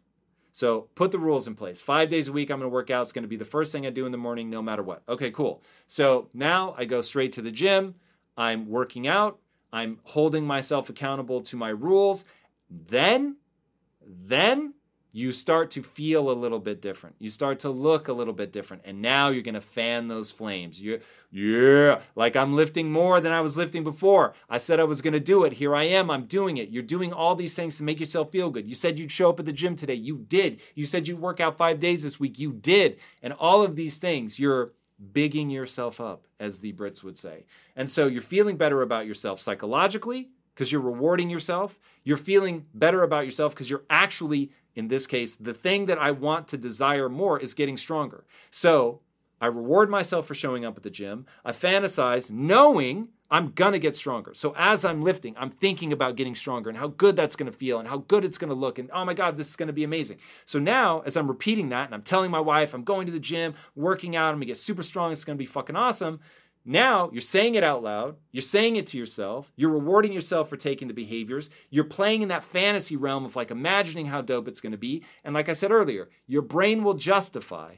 So 0.52 0.88
put 0.96 1.12
the 1.12 1.20
rules 1.20 1.48
in 1.48 1.56
place. 1.56 1.82
Five 1.82 2.10
days 2.10 2.28
a 2.28 2.32
week, 2.32 2.50
I'm 2.50 2.60
going 2.60 2.70
to 2.70 2.74
work 2.74 2.90
out. 2.90 3.04
It's 3.04 3.12
going 3.12 3.24
to 3.24 3.30
be 3.30 3.36
the 3.36 3.46
first 3.46 3.72
thing 3.72 3.86
I 3.86 3.92
do 3.92 4.06
in 4.06 4.12
the 4.12 4.18
morning, 4.18 4.50
no 4.50 4.62
matter 4.62 4.84
what. 4.84 5.04
Okay, 5.08 5.32
cool. 5.32 5.62
So 5.88 6.30
now 6.34 6.76
I 6.78 6.86
go 6.86 7.02
straight 7.02 7.34
to 7.34 7.42
the 7.42 7.52
gym. 7.52 7.96
I'm 8.36 8.68
working 8.68 9.08
out. 9.08 9.40
I'm 9.72 10.00
holding 10.04 10.46
myself 10.46 10.90
accountable 10.90 11.42
to 11.42 11.58
my 11.58 11.70
rules. 11.70 12.26
Then, 12.70 13.38
then 14.06 14.74
you 15.12 15.32
start 15.32 15.72
to 15.72 15.82
feel 15.82 16.30
a 16.30 16.34
little 16.34 16.60
bit 16.60 16.82
different. 16.82 17.16
You 17.18 17.32
start 17.32 17.60
to 17.60 17.70
look 17.70 18.08
a 18.08 18.14
little 18.14 18.34
bit 18.34 18.54
different. 18.54 18.84
And 18.86 19.02
now 19.02 19.30
you're 19.30 19.42
going 19.42 19.56
to 19.56 19.62
fan 19.62 20.08
those 20.08 20.30
flames. 20.30 20.82
You 20.82 21.00
yeah, 21.32 22.02
like 22.16 22.36
I'm 22.36 22.56
lifting 22.56 22.92
more 22.92 23.20
than 23.20 23.32
I 23.32 23.42
was 23.42 23.58
lifting 23.58 23.84
before. 23.84 24.34
I 24.50 24.58
said 24.58 24.80
I 24.80 24.84
was 24.84 25.02
going 25.02 25.14
to 25.14 25.20
do 25.20 25.44
it. 25.44 25.54
Here 25.54 25.76
I 25.76 25.84
am. 25.84 26.12
I'm 26.12 26.26
doing 26.26 26.58
it. 26.58 26.70
You're 26.70 26.84
doing 26.84 27.12
all 27.12 27.36
these 27.36 27.56
things 27.56 27.78
to 27.78 27.84
make 27.84 28.00
yourself 28.00 28.32
feel 28.32 28.50
good. 28.50 28.68
You 28.68 28.76
said 28.76 29.00
you'd 29.00 29.12
show 29.12 29.30
up 29.30 29.40
at 29.40 29.46
the 29.46 29.54
gym 29.54 29.76
today. 29.76 29.96
You 29.96 30.18
did. 30.18 30.62
You 30.76 30.86
said 30.86 31.08
you'd 31.08 31.20
work 31.20 31.40
out 31.40 31.58
5 31.58 31.80
days 31.80 32.04
this 32.04 32.20
week. 32.20 32.38
You 32.40 32.52
did. 32.54 33.00
And 33.22 33.34
all 33.34 33.64
of 33.64 33.76
these 33.76 33.98
things, 33.98 34.40
you're 34.40 34.74
bigging 35.14 35.50
yourself 35.50 36.02
up 36.02 36.28
as 36.40 36.60
the 36.60 36.74
Brits 36.74 37.04
would 37.04 37.18
say. 37.18 37.46
And 37.76 37.90
so 37.90 38.08
you're 38.08 38.22
feeling 38.22 38.58
better 38.58 38.82
about 38.82 39.06
yourself 39.06 39.40
psychologically 39.40 40.30
because 40.54 40.72
you're 40.72 40.82
rewarding 40.82 41.30
yourself. 41.30 41.80
You're 42.04 42.18
feeling 42.18 42.66
better 42.74 43.04
about 43.04 43.24
yourself 43.24 43.54
because 43.54 43.70
you're 43.70 43.86
actually 43.90 44.52
in 44.76 44.88
this 44.88 45.08
case, 45.08 45.36
the 45.36 45.54
thing 45.54 45.86
that 45.88 45.98
I 45.98 46.12
want 46.12 46.48
to 46.50 46.58
desire 46.58 47.10
more 47.10 47.40
is 47.40 47.54
getting 47.54 47.78
stronger. 47.78 48.26
So 48.52 49.02
I 49.42 49.48
reward 49.48 49.90
myself 49.90 50.28
for 50.28 50.36
showing 50.36 50.66
up 50.66 50.78
at 50.78 50.84
the 50.84 50.90
gym. 50.90 51.26
I 51.46 51.52
fantasize 51.52 52.30
knowing 52.30 53.10
I'm 53.32 53.52
going 53.52 53.74
to 53.74 53.80
get 53.80 53.96
stronger. 53.96 54.34
So 54.34 54.56
as 54.58 54.84
I'm 54.84 55.02
lifting, 55.02 55.36
I'm 55.38 55.52
thinking 55.52 55.94
about 55.94 56.16
getting 56.16 56.34
stronger 56.34 56.70
and 56.70 56.78
how 56.78 56.88
good 56.88 57.16
that's 57.16 57.36
going 57.36 57.52
to 57.52 57.56
feel 57.58 57.80
and 57.80 57.88
how 57.88 57.98
good 57.98 58.26
it's 58.26 58.40
going 58.40 58.50
to 58.50 58.56
look. 58.56 58.80
And 58.80 58.90
oh 58.92 59.06
my 59.06 59.14
God, 59.14 59.38
this 59.38 59.50
is 59.50 59.56
going 59.56 59.68
to 59.68 59.74
be 59.74 59.84
amazing. 59.84 60.18
So 60.46 60.60
now, 60.60 61.02
as 61.02 61.16
I'm 61.16 61.28
repeating 61.28 61.70
that 61.70 61.86
and 61.86 61.94
I'm 61.94 62.02
telling 62.02 62.32
my 62.32 62.40
wife, 62.40 62.74
I'm 62.74 62.84
going 62.84 63.06
to 63.06 63.12
the 63.12 63.20
gym, 63.20 63.54
working 63.76 64.16
out, 64.16 64.30
I'm 64.30 64.36
going 64.36 64.42
to 64.42 64.48
get 64.48 64.58
super 64.58 64.84
strong, 64.84 65.12
it's 65.12 65.24
going 65.24 65.38
to 65.38 65.42
be 65.42 65.46
fucking 65.46 65.76
awesome. 65.76 66.20
Now 66.72 67.10
you're 67.12 67.20
saying 67.20 67.56
it 67.56 67.64
out 67.64 67.82
loud, 67.82 68.18
you're 68.32 68.44
saying 68.44 68.76
it 68.76 68.86
to 68.88 68.98
yourself, 69.00 69.52
you're 69.56 69.72
rewarding 69.72 70.14
yourself 70.14 70.50
for 70.50 70.56
taking 70.56 70.88
the 70.88 70.94
behaviors, 70.94 71.50
you're 71.72 71.84
playing 71.84 72.22
in 72.22 72.28
that 72.28 72.44
fantasy 72.44 72.96
realm 72.96 73.26
of 73.26 73.36
like 73.36 73.50
imagining 73.50 74.06
how 74.06 74.22
dope 74.22 74.48
it's 74.48 74.62
to 74.74 74.78
be. 74.78 75.04
And 75.24 75.34
like 75.34 75.50
I 75.50 75.54
said 75.54 75.72
earlier, 75.72 76.10
your 76.28 76.44
brain 76.44 76.84
will 76.84 76.94
justify 76.94 77.78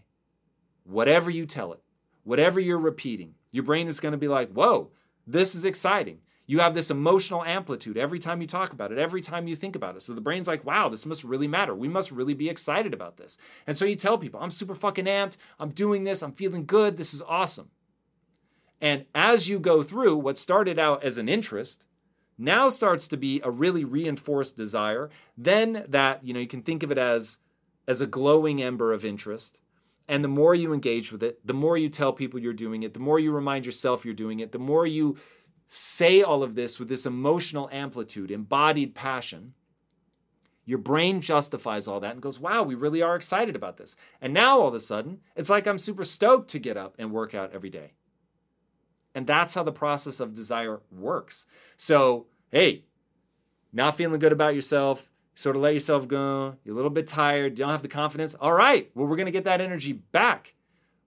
whatever 0.83 1.29
you 1.29 1.45
tell 1.45 1.71
it, 1.71 1.79
whatever 2.25 2.59
you're 2.59 2.77
repeating. 2.77 3.35
Your 3.53 3.63
brain 3.63 3.87
is 3.87 4.01
to 4.11 4.17
be 4.17 4.27
like, 4.27 4.51
whoa, 4.51 4.91
this 5.25 5.55
is 5.55 5.63
exciting. 5.63 6.19
You 6.45 6.59
have 6.59 6.73
this 6.73 6.91
emotional 6.91 7.45
amplitude 7.45 7.97
every 7.97 8.19
time 8.19 8.41
you 8.41 8.47
talk 8.47 8.73
about 8.73 8.91
it, 8.91 8.97
every 8.97 9.21
time 9.21 9.47
you 9.47 9.55
think 9.55 9.77
about 9.77 9.95
it. 9.95 10.01
So 10.01 10.11
the 10.11 10.19
brain's 10.19 10.49
like, 10.49 10.65
wow, 10.65 10.89
this 10.89 11.05
must 11.05 11.23
really 11.23 11.47
matter. 11.47 11.73
We 11.73 11.87
must 11.87 12.11
really 12.11 12.33
be 12.33 12.49
excited 12.49 12.93
about 12.93 13.15
this. 13.15 13.37
And 13.65 13.77
so 13.77 13.85
you 13.85 13.95
tell 13.95 14.17
people, 14.17 14.41
I'm 14.41 14.51
super 14.51 14.75
fucking 14.75 15.05
amped. 15.05 15.37
I'm 15.61 15.69
doing 15.69 16.03
this. 16.03 16.21
I'm 16.21 16.33
feeling 16.33 16.65
good. 16.65 16.97
This 16.97 17.13
is 17.13 17.21
awesome. 17.21 17.69
And 18.81 19.05
as 19.13 19.47
you 19.47 19.59
go 19.59 19.83
through 19.83 20.17
what 20.17 20.37
started 20.37 20.79
out 20.79 21.03
as 21.03 21.17
an 21.17 21.29
interest, 21.29 21.85
now 22.37 22.69
starts 22.69 23.07
to 23.09 23.17
be 23.17 23.39
a 23.43 23.51
really 23.51 23.85
reinforced 23.85 24.57
desire. 24.57 25.11
Then 25.37 25.85
that, 25.87 26.25
you 26.25 26.33
know, 26.33 26.39
you 26.39 26.47
can 26.47 26.63
think 26.63 26.81
of 26.81 26.91
it 26.91 26.97
as 26.97 27.37
as 27.87 28.01
a 28.01 28.07
glowing 28.07 28.61
ember 28.61 28.93
of 28.93 29.05
interest. 29.05 29.59
And 30.07 30.23
the 30.23 30.29
more 30.29 30.55
you 30.55 30.73
engage 30.73 31.11
with 31.11 31.23
it, 31.23 31.45
the 31.45 31.53
more 31.53 31.77
you 31.77 31.89
tell 31.89 32.13
people 32.13 32.39
you're 32.39 32.53
doing 32.53 32.83
it, 32.83 32.93
the 32.93 32.99
more 32.99 33.19
you 33.19 33.31
remind 33.31 33.65
yourself 33.65 34.05
you're 34.05 34.13
doing 34.13 34.39
it, 34.39 34.51
the 34.51 34.59
more 34.59 34.85
you 34.85 35.17
say 35.67 36.21
all 36.21 36.43
of 36.43 36.55
this 36.55 36.79
with 36.79 36.89
this 36.89 37.05
emotional 37.05 37.69
amplitude, 37.71 38.29
embodied 38.29 38.93
passion, 38.93 39.53
your 40.65 40.77
brain 40.77 41.21
justifies 41.21 41.87
all 41.87 41.99
that 41.99 42.11
and 42.11 42.21
goes, 42.21 42.39
wow, 42.39 42.61
we 42.63 42.75
really 42.75 43.01
are 43.01 43.15
excited 43.15 43.55
about 43.55 43.77
this. 43.77 43.95
And 44.21 44.33
now 44.33 44.59
all 44.59 44.67
of 44.67 44.73
a 44.73 44.79
sudden, 44.79 45.19
it's 45.35 45.49
like 45.49 45.65
I'm 45.65 45.77
super 45.77 46.03
stoked 46.03 46.49
to 46.51 46.59
get 46.59 46.77
up 46.77 46.95
and 46.99 47.11
work 47.11 47.33
out 47.33 47.53
every 47.53 47.69
day. 47.69 47.93
And 49.13 49.27
that's 49.27 49.53
how 49.53 49.63
the 49.63 49.71
process 49.71 50.19
of 50.19 50.33
desire 50.33 50.79
works. 50.91 51.45
So, 51.75 52.27
hey, 52.49 52.85
not 53.73 53.97
feeling 53.97 54.19
good 54.19 54.31
about 54.31 54.55
yourself, 54.55 55.09
sort 55.33 55.55
of 55.55 55.61
let 55.61 55.73
yourself 55.73 56.07
go, 56.07 56.55
you're 56.63 56.73
a 56.73 56.75
little 56.75 56.89
bit 56.89 57.07
tired, 57.07 57.53
you 57.53 57.65
don't 57.65 57.71
have 57.71 57.81
the 57.81 57.87
confidence. 57.87 58.35
All 58.35 58.53
right, 58.53 58.89
well, 58.95 59.07
we're 59.07 59.15
to 59.25 59.31
get 59.31 59.45
that 59.45 59.61
energy 59.61 59.93
back. 59.93 60.55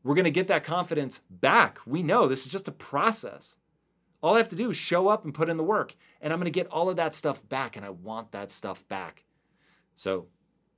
We're 0.02 0.14
to 0.24 0.30
get 0.30 0.48
that 0.48 0.64
confidence 0.64 1.20
back. 1.30 1.78
We 1.86 2.02
know 2.02 2.26
this 2.26 2.44
is 2.44 2.52
just 2.52 2.68
a 2.68 2.72
process. 2.72 3.56
All 4.22 4.34
I 4.34 4.38
have 4.38 4.48
to 4.48 4.56
do 4.56 4.70
is 4.70 4.76
show 4.76 5.08
up 5.08 5.24
and 5.24 5.34
put 5.34 5.48
in 5.48 5.56
the 5.56 5.64
work, 5.64 5.94
and 6.20 6.32
I'm 6.32 6.38
to 6.46 6.50
get 6.50 6.66
all 6.68 6.90
of 6.90 6.96
that 6.96 7.14
stuff 7.14 7.46
back, 7.48 7.76
and 7.76 7.84
I 7.84 7.90
want 7.90 8.32
that 8.32 8.50
stuff 8.50 8.86
back. 8.88 9.24
So 9.94 10.26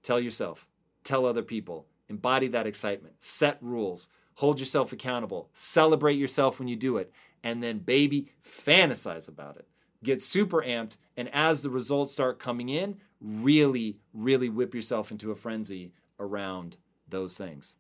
tell 0.03 0.21
yourself, 0.21 0.69
tell 1.05 1.27
other 1.27 1.43
people, 1.43 1.87
embody 2.09 2.49
that 2.49 2.67
excitement, 2.67 3.15
set 3.19 3.59
rules, 3.61 4.09
hold 4.37 4.61
yourself 4.61 4.93
accountable, 4.93 5.49
celebrate 5.53 6.19
yourself 6.19 6.59
when 6.59 6.69
you 6.69 6.77
do 6.77 6.97
it, 6.97 7.13
and 7.43 7.63
then, 7.63 7.79
baby, 7.79 8.29
fantasize 8.45 9.29
about 9.29 9.57
it. 9.57 9.67
Get 10.03 10.23
super 10.23 10.63
amped, 10.63 10.97
and 11.17 11.29
as 11.35 11.63
the 11.63 11.71
results 11.71 12.13
start 12.13 12.39
coming 12.39 12.69
in, 12.69 12.97
really, 13.21 13.99
really 14.13 14.49
whip 14.49 14.75
yourself 14.75 15.11
into 15.11 15.31
a 15.31 15.35
frenzy 15.35 15.93
around 16.21 16.77
those 17.09 17.37
things. 17.37 17.77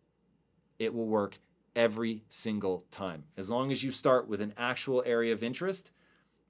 It 0.78 0.94
will 0.94 1.06
work 1.06 1.38
every 1.74 2.24
single 2.28 2.84
time. 2.90 3.24
As 3.36 3.50
long 3.50 3.70
as 3.70 3.82
you 3.82 3.90
start 3.90 4.28
with 4.28 4.40
an 4.40 4.54
actual 4.56 5.02
area 5.04 5.32
of 5.32 5.42
interest, 5.42 5.90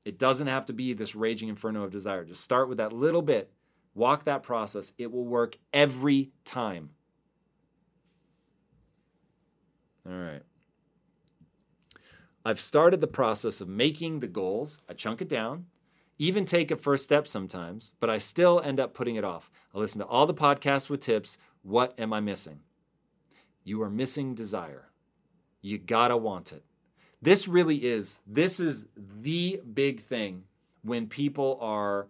it 0.05 0.19
doesn't 0.19 0.47
have 0.47 0.67
to 0.67 0.73
be 0.73 0.93
this 0.93 1.17
raging 1.17 1.49
inferno 1.49 1.83
of 1.83 1.91
desire. 1.91 2.25
Just 2.25 2.43
start 2.43 2.69
with 2.69 2.79
that 2.79 2.93
little 2.93 3.23
bit, 3.23 3.51
walk 3.95 4.25
that 4.25 4.45
process. 4.45 4.93
It 4.99 5.11
will 5.11 5.27
work 5.27 5.59
every 5.73 6.31
time. 6.45 6.91
All 10.09 10.17
right. 10.17 10.43
I've 12.45 12.61
started 12.61 13.01
the 13.01 13.09
process 13.09 13.61
of 13.61 13.69
making 13.69 14.21
the 14.21 14.29
goals. 14.29 14.81
I 14.89 14.93
chunk 14.93 15.21
it 15.21 15.29
down, 15.29 15.67
even 16.17 16.45
take 16.45 16.71
a 16.71 16.77
first 16.77 17.03
step 17.03 17.27
sometimes, 17.27 17.93
but 17.99 18.09
I 18.09 18.19
still 18.19 18.61
end 18.61 18.79
up 18.79 18.95
putting 18.95 19.17
it 19.17 19.25
off. 19.25 19.51
I 19.75 19.79
listen 19.79 20.01
to 20.01 20.07
all 20.07 20.27
the 20.27 20.35
podcasts 20.35 20.89
with 20.89 21.01
tips. 21.01 21.39
What 21.63 21.99
am 21.99 22.13
I 22.13 22.21
missing? 22.21 22.61
You 23.65 23.83
are 23.83 23.91
missing 23.91 24.35
desire. 24.35 24.91
You 25.61 25.79
gotta 25.79 26.17
want 26.17 26.53
it. 26.53 26.63
This 27.21 27.49
really 27.49 27.85
is, 27.85 28.21
this 28.27 28.61
is 28.61 28.87
the 28.97 29.61
big 29.75 30.01
thing 30.01 30.45
when 30.83 31.09
people 31.09 31.59
are 31.61 32.07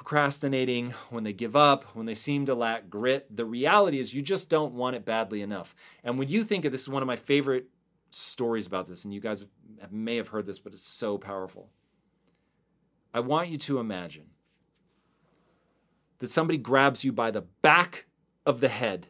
procrastinating, 0.00 0.94
when 1.10 1.24
they 1.24 1.32
give 1.34 1.54
up, 1.54 1.84
when 1.94 2.06
they 2.06 2.14
seem 2.14 2.46
to 2.46 2.54
lack 2.54 2.88
grit. 2.88 3.26
The 3.36 3.44
reality 3.44 4.00
is 4.00 4.14
you 4.14 4.22
just 4.22 4.48
don't 4.48 4.72
want 4.72 4.96
it 4.96 5.04
badly 5.04 5.42
enough. 5.42 5.74
And 6.02 6.18
when 6.18 6.26
you 6.26 6.42
think 6.42 6.64
of 6.64 6.72
this 6.72 6.80
is 6.80 6.88
one 6.88 7.02
of 7.02 7.06
my 7.06 7.16
favorite 7.16 7.66
stories 8.08 8.66
about 8.66 8.86
this, 8.86 9.04
and 9.04 9.12
you 9.12 9.20
guys 9.20 9.44
may 9.90 10.16
have 10.16 10.28
heard 10.28 10.46
this, 10.46 10.58
but 10.58 10.72
it's 10.72 10.86
so 10.86 11.18
powerful. 11.18 11.68
I 13.12 13.20
want 13.20 13.50
you 13.50 13.58
to 13.58 13.78
imagine 13.78 14.30
that 16.20 16.30
somebody 16.30 16.56
grabs 16.56 17.04
you 17.04 17.12
by 17.12 17.30
the 17.30 17.42
back 17.42 18.06
of 18.46 18.60
the 18.60 18.68
head 18.68 19.08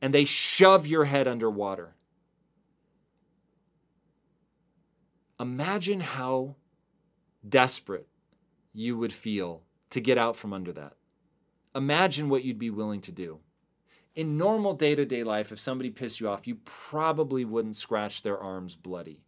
and 0.00 0.14
they 0.14 0.24
shove 0.24 0.86
your 0.86 1.04
head 1.04 1.28
underwater. 1.28 1.94
Imagine 5.38 6.00
how 6.00 6.56
desperate 7.46 8.07
you 8.78 8.96
would 8.96 9.12
feel 9.12 9.64
to 9.90 10.00
get 10.00 10.16
out 10.16 10.36
from 10.36 10.52
under 10.52 10.72
that. 10.72 10.92
Imagine 11.74 12.28
what 12.28 12.44
you'd 12.44 12.60
be 12.60 12.70
willing 12.70 13.00
to 13.00 13.10
do. 13.10 13.40
In 14.14 14.36
normal 14.36 14.72
day 14.72 14.94
to 14.94 15.04
day 15.04 15.24
life, 15.24 15.50
if 15.50 15.58
somebody 15.58 15.90
pissed 15.90 16.20
you 16.20 16.28
off, 16.28 16.46
you 16.46 16.58
probably 16.64 17.44
wouldn't 17.44 17.74
scratch 17.74 18.22
their 18.22 18.38
arms 18.38 18.76
bloody. 18.76 19.24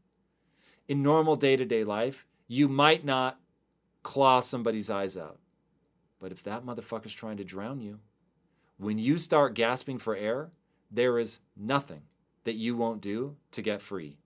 In 0.87 1.03
normal 1.03 1.35
day 1.35 1.57
to 1.57 1.65
day 1.65 1.83
life, 1.83 2.27
you 2.47 2.69
might 2.69 3.05
not 3.05 3.41
claw 4.05 4.39
somebody's 4.39 4.89
eyes 4.89 5.17
out. 5.17 5.41
But 6.21 6.31
if 6.31 6.45
that 6.45 6.65
motherfucker's 6.65 7.13
trying 7.13 7.39
to 7.39 7.45
drown 7.45 7.81
you, 7.81 7.99
when 8.79 8.99
you 8.99 9.19
start 9.19 9.55
gasping 9.55 9.99
for 9.99 10.15
air, 10.15 10.51
there 10.93 11.19
is 11.19 11.41
nothing 11.57 12.03
that 12.45 12.55
you 12.55 12.77
won't 12.77 13.01
do 13.01 13.37
to 13.51 13.63
get 13.63 13.83
free. 13.83 14.19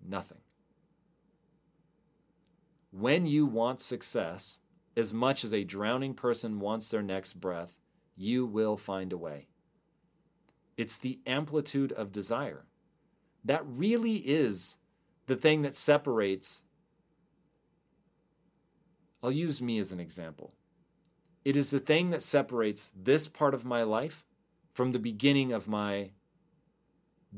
Nothing 0.00 0.38
when 2.98 3.26
you 3.26 3.44
want 3.44 3.80
success 3.80 4.60
as 4.96 5.12
much 5.12 5.44
as 5.44 5.52
a 5.52 5.64
drowning 5.64 6.14
person 6.14 6.58
wants 6.58 6.88
their 6.88 7.02
next 7.02 7.34
breath, 7.34 7.76
you 8.16 8.46
will 8.46 8.78
find 8.78 9.12
a 9.12 9.18
way. 9.18 9.48
It's 10.78 10.96
the 10.96 11.20
amplitude 11.26 11.92
of 11.92 12.10
desire. 12.10 12.64
That 13.44 13.62
really 13.66 14.16
is 14.16 14.78
the 15.26 15.36
thing 15.36 15.62
that 15.62 15.76
separates. 15.76 16.62
I'll 19.22 19.32
use 19.32 19.60
me 19.60 19.78
as 19.78 19.92
an 19.92 20.00
example. 20.00 20.54
It 21.44 21.56
is 21.56 21.70
the 21.70 21.80
thing 21.80 22.10
that 22.10 22.22
separates 22.22 22.92
this 22.96 23.28
part 23.28 23.52
of 23.52 23.64
my 23.64 23.82
life 23.82 24.24
from 24.72 24.92
the 24.92 24.98
beginning 24.98 25.52
of 25.52 25.68
my 25.68 26.12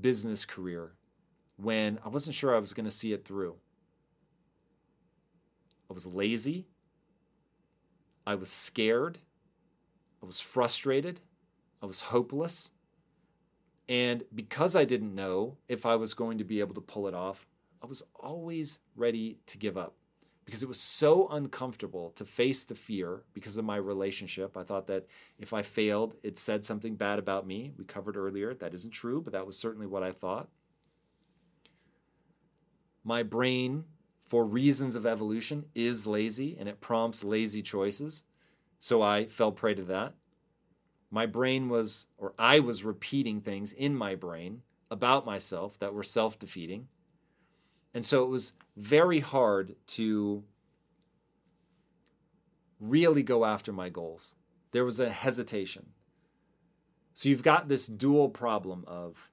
business 0.00 0.46
career 0.46 0.92
when 1.56 1.98
I 2.04 2.08
wasn't 2.08 2.36
sure 2.36 2.54
I 2.54 2.60
was 2.60 2.72
going 2.72 2.84
to 2.84 2.90
see 2.90 3.12
it 3.12 3.24
through. 3.24 3.56
I 5.90 5.94
was 5.94 6.06
lazy. 6.06 6.66
I 8.26 8.34
was 8.34 8.50
scared. 8.50 9.18
I 10.22 10.26
was 10.26 10.40
frustrated. 10.40 11.20
I 11.82 11.86
was 11.86 12.02
hopeless. 12.02 12.70
And 13.88 14.24
because 14.34 14.76
I 14.76 14.84
didn't 14.84 15.14
know 15.14 15.56
if 15.68 15.86
I 15.86 15.96
was 15.96 16.12
going 16.12 16.38
to 16.38 16.44
be 16.44 16.60
able 16.60 16.74
to 16.74 16.80
pull 16.80 17.08
it 17.08 17.14
off, 17.14 17.46
I 17.82 17.86
was 17.86 18.02
always 18.14 18.80
ready 18.96 19.38
to 19.46 19.56
give 19.56 19.78
up 19.78 19.94
because 20.44 20.62
it 20.62 20.68
was 20.68 20.80
so 20.80 21.28
uncomfortable 21.28 22.10
to 22.16 22.24
face 22.24 22.64
the 22.64 22.74
fear 22.74 23.22
because 23.34 23.56
of 23.56 23.64
my 23.64 23.76
relationship. 23.76 24.56
I 24.56 24.62
thought 24.62 24.86
that 24.88 25.06
if 25.38 25.52
I 25.52 25.62
failed, 25.62 26.16
it 26.22 26.38
said 26.38 26.64
something 26.64 26.96
bad 26.96 27.18
about 27.18 27.46
me. 27.46 27.72
We 27.78 27.84
covered 27.84 28.16
earlier. 28.16 28.54
That 28.54 28.74
isn't 28.74 28.92
true, 28.92 29.20
but 29.20 29.34
that 29.34 29.46
was 29.46 29.58
certainly 29.58 29.86
what 29.86 30.02
I 30.02 30.12
thought. 30.12 30.48
My 33.04 33.22
brain 33.22 33.84
for 34.28 34.44
reasons 34.44 34.94
of 34.94 35.06
evolution, 35.06 35.64
is 35.74 36.06
lazy 36.06 36.54
and 36.58 36.68
it 36.68 36.80
prompts 36.80 37.24
lazy 37.24 37.62
choices. 37.62 38.24
So 38.78 39.00
I 39.00 39.26
fell 39.26 39.50
prey 39.50 39.74
to 39.74 39.82
that. 39.84 40.14
My 41.10 41.24
brain 41.24 41.70
was, 41.70 42.06
or 42.18 42.34
I 42.38 42.60
was 42.60 42.84
repeating 42.84 43.40
things 43.40 43.72
in 43.72 43.96
my 43.96 44.14
brain 44.14 44.60
about 44.90 45.24
myself 45.24 45.78
that 45.78 45.94
were 45.94 46.02
self 46.02 46.38
defeating. 46.38 46.88
And 47.94 48.04
so 48.04 48.22
it 48.22 48.28
was 48.28 48.52
very 48.76 49.20
hard 49.20 49.74
to 49.88 50.44
really 52.78 53.22
go 53.22 53.46
after 53.46 53.72
my 53.72 53.88
goals. 53.88 54.34
There 54.72 54.84
was 54.84 55.00
a 55.00 55.08
hesitation. 55.08 55.86
So 57.14 57.30
you've 57.30 57.42
got 57.42 57.68
this 57.68 57.86
dual 57.86 58.28
problem 58.28 58.84
of 58.86 59.30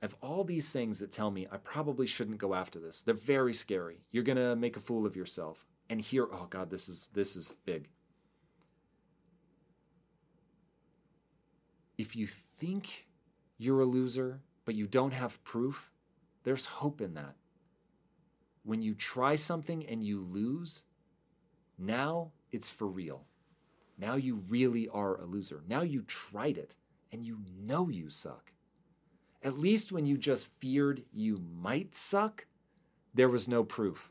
I 0.00 0.04
have 0.04 0.16
all 0.20 0.44
these 0.44 0.72
things 0.72 1.00
that 1.00 1.10
tell 1.10 1.30
me 1.30 1.46
I 1.50 1.56
probably 1.56 2.06
shouldn't 2.06 2.38
go 2.38 2.54
after 2.54 2.78
this. 2.78 3.02
They're 3.02 3.14
very 3.14 3.52
scary. 3.52 4.00
You're 4.12 4.22
going 4.22 4.36
to 4.36 4.54
make 4.54 4.76
a 4.76 4.80
fool 4.80 5.06
of 5.06 5.16
yourself. 5.16 5.66
And 5.90 6.00
here, 6.00 6.28
oh 6.30 6.46
God, 6.48 6.70
this 6.70 6.88
is 6.88 7.08
this 7.14 7.34
is 7.34 7.54
big. 7.64 7.88
If 11.96 12.14
you 12.14 12.28
think 12.28 13.08
you're 13.56 13.80
a 13.80 13.86
loser, 13.86 14.40
but 14.64 14.76
you 14.76 14.86
don't 14.86 15.12
have 15.12 15.42
proof, 15.42 15.90
there's 16.44 16.66
hope 16.66 17.00
in 17.00 17.14
that. 17.14 17.34
When 18.62 18.82
you 18.82 18.94
try 18.94 19.34
something 19.34 19.84
and 19.86 20.04
you 20.04 20.20
lose, 20.20 20.84
now 21.76 22.32
it's 22.52 22.70
for 22.70 22.86
real. 22.86 23.24
Now 23.96 24.14
you 24.14 24.42
really 24.48 24.88
are 24.88 25.16
a 25.20 25.24
loser. 25.24 25.64
Now 25.66 25.80
you 25.82 26.02
tried 26.02 26.56
it 26.56 26.74
and 27.10 27.26
you 27.26 27.38
know 27.58 27.88
you 27.88 28.10
suck. 28.10 28.52
At 29.42 29.58
least 29.58 29.92
when 29.92 30.06
you 30.06 30.18
just 30.18 30.50
feared 30.60 31.04
you 31.12 31.40
might 31.60 31.94
suck, 31.94 32.46
there 33.14 33.28
was 33.28 33.48
no 33.48 33.64
proof. 33.64 34.10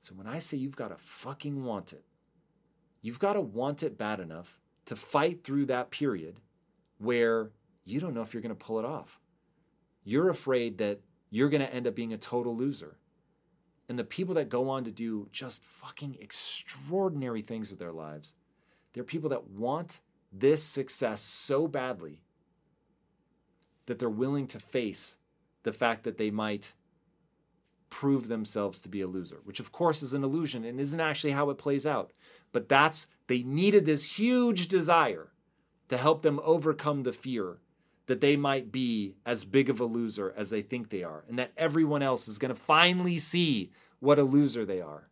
So 0.00 0.14
when 0.14 0.26
I 0.26 0.38
say 0.38 0.56
you've 0.56 0.76
got 0.76 0.88
to 0.88 0.96
fucking 0.96 1.64
want 1.64 1.92
it, 1.92 2.04
you've 3.02 3.18
got 3.18 3.34
to 3.34 3.40
want 3.40 3.82
it 3.82 3.98
bad 3.98 4.20
enough 4.20 4.58
to 4.86 4.96
fight 4.96 5.44
through 5.44 5.66
that 5.66 5.90
period 5.90 6.40
where 6.98 7.50
you 7.84 8.00
don't 8.00 8.14
know 8.14 8.22
if 8.22 8.32
you're 8.32 8.42
going 8.42 8.56
to 8.56 8.64
pull 8.64 8.78
it 8.78 8.84
off. 8.84 9.20
You're 10.04 10.30
afraid 10.30 10.78
that 10.78 11.00
you're 11.30 11.50
going 11.50 11.60
to 11.60 11.72
end 11.72 11.86
up 11.86 11.94
being 11.94 12.12
a 12.12 12.18
total 12.18 12.56
loser. 12.56 12.96
And 13.88 13.98
the 13.98 14.04
people 14.04 14.34
that 14.34 14.48
go 14.48 14.68
on 14.68 14.84
to 14.84 14.92
do 14.92 15.28
just 15.32 15.64
fucking 15.64 16.16
extraordinary 16.20 17.42
things 17.42 17.70
with 17.70 17.78
their 17.78 17.92
lives, 17.92 18.34
they're 18.92 19.04
people 19.04 19.30
that 19.30 19.48
want 19.48 20.00
this 20.32 20.62
success 20.62 21.20
so 21.20 21.66
badly 21.66 22.20
that 23.88 23.98
they're 23.98 24.08
willing 24.08 24.46
to 24.46 24.60
face 24.60 25.18
the 25.64 25.72
fact 25.72 26.04
that 26.04 26.16
they 26.16 26.30
might 26.30 26.74
prove 27.90 28.28
themselves 28.28 28.80
to 28.80 28.88
be 28.88 29.00
a 29.00 29.06
loser, 29.06 29.40
which 29.44 29.60
of 29.60 29.72
course 29.72 30.02
is 30.02 30.14
an 30.14 30.22
illusion 30.22 30.64
and 30.64 30.78
isn't 30.78 31.00
actually 31.00 31.32
how 31.32 31.50
it 31.50 31.58
plays 31.58 31.86
out. 31.86 32.12
But 32.52 32.68
that's, 32.68 33.06
they 33.26 33.42
needed 33.42 33.86
this 33.86 34.18
huge 34.18 34.68
desire 34.68 35.32
to 35.88 35.96
help 35.96 36.22
them 36.22 36.40
overcome 36.44 37.02
the 37.02 37.12
fear 37.12 37.58
that 38.06 38.20
they 38.20 38.36
might 38.36 38.70
be 38.70 39.16
as 39.26 39.44
big 39.44 39.68
of 39.68 39.80
a 39.80 39.84
loser 39.84 40.32
as 40.36 40.50
they 40.50 40.62
think 40.62 40.88
they 40.88 41.02
are, 41.02 41.24
and 41.28 41.38
that 41.38 41.52
everyone 41.56 42.02
else 42.02 42.28
is 42.28 42.38
going 42.38 42.54
to 42.54 42.60
finally 42.60 43.18
see 43.18 43.70
what 44.00 44.18
a 44.18 44.22
loser 44.22 44.64
they 44.64 44.80
are. 44.80 45.08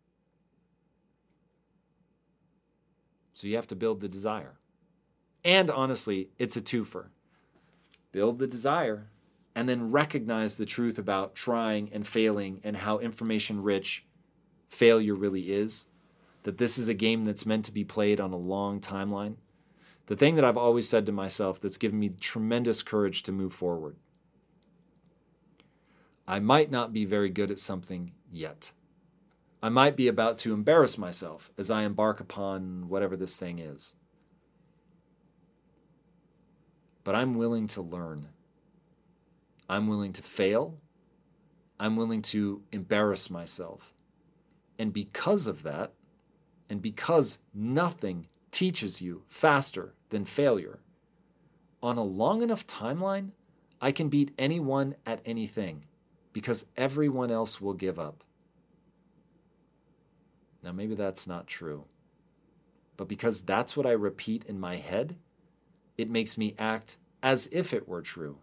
So 3.35 3.47
you 3.47 3.57
have 3.57 3.67
to 3.67 3.77
build 3.77 4.01
the 4.01 4.09
desire. 4.09 4.59
And 5.45 5.71
honestly, 5.71 6.31
it's 6.39 6.57
a 6.57 6.63
twofer. 6.63 7.09
Build 8.17 8.39
the 8.39 8.47
desire 8.47 9.11
and 9.55 9.69
then 9.69 9.91
recognize 9.91 10.57
the 10.57 10.65
truth 10.65 10.99
about 10.99 11.35
trying 11.35 11.91
and 11.93 12.07
failing 12.07 12.63
and 12.65 12.79
how 12.79 12.99
information 12.99 13.63
rich 13.63 14.07
failure 14.71 15.15
really 15.15 15.53
is. 15.53 15.89
That 16.45 16.57
this 16.57 16.79
is 16.79 16.89
a 16.89 16.95
game 16.95 17.25
that's 17.25 17.45
meant 17.45 17.67
to 17.67 17.73
be 17.73 17.85
played 17.85 18.19
on 18.19 18.33
a 18.33 18.39
long 18.39 18.81
timeline 18.81 19.37
the 20.07 20.17
thing 20.17 20.37
that 20.37 20.45
I've 20.45 20.57
always 20.57 20.89
said 20.89 21.05
to 21.07 21.13
myself 21.13 21.61
that's 21.61 21.77
given 21.77 21.99
me 21.99 22.09
tremendous 22.09 22.83
courage 22.83 23.23
to 23.25 23.33
move 23.33 23.53
forward. 23.53 23.97
I 26.27 26.39
might 26.39 26.71
not 26.71 26.93
be 26.93 27.05
very 27.05 27.29
good 27.29 27.51
at 27.51 27.59
something 27.59 28.13
yet. 28.31 28.73
I 29.63 29.69
might 29.69 29.97
be 29.97 30.09
about 30.09 30.39
to 30.39 30.55
embarrass 30.55 30.97
myself 30.97 31.51
as 31.59 31.71
I 31.71 31.83
embark 31.83 32.21
upon 32.21 32.89
whatever 32.89 33.17
this 33.17 33.37
thing 33.37 33.59
is. 33.59 33.95
But 37.07 37.15
I'm 37.15 37.35
willing 37.35 37.69
to 37.69 37.83
learn. 37.83 38.27
I'm 39.69 39.87
willing 39.87 40.13
to 40.15 40.25
fail. 40.25 40.81
I'm 41.79 41.95
willing 41.95 42.21
to 42.23 42.63
embarrass 42.73 43.31
myself. 43.31 43.95
And 44.77 44.93
because 44.93 45.47
of 45.47 45.63
that, 45.63 45.93
and 46.69 46.83
because 46.83 47.39
nothing 47.55 48.27
teaches 48.51 49.01
you 49.01 49.23
faster 49.29 49.95
than 50.09 50.25
failure. 50.25 50.81
On 51.81 51.97
a 51.97 52.03
long 52.03 52.43
enough 52.43 52.67
timeline, 52.67 53.31
I 53.81 53.93
can 53.93 54.09
beat 54.09 54.35
anyone 54.37 54.97
at 55.07 55.21
anything 55.25 55.85
because 56.33 56.67
everyone 56.77 57.31
else 57.31 57.61
will 57.61 57.75
give 57.75 58.01
up. 58.01 58.25
Now, 60.61 60.73
maybe 60.73 60.97
that's 60.97 61.29
not 61.29 61.47
true. 61.47 61.85
But 62.97 63.07
because 63.07 63.43
that's 63.43 63.77
what 63.77 63.87
I 63.87 63.93
repeat 63.93 64.45
in 64.47 64.59
my 64.59 64.75
head, 64.75 65.15
it 65.99 66.11
makes 66.11 66.37
me 66.37 66.55
act 66.59 66.97
as 67.23 67.49
if 67.53 67.73
it 67.73 67.89
were 67.89 68.03
true. 68.03 68.39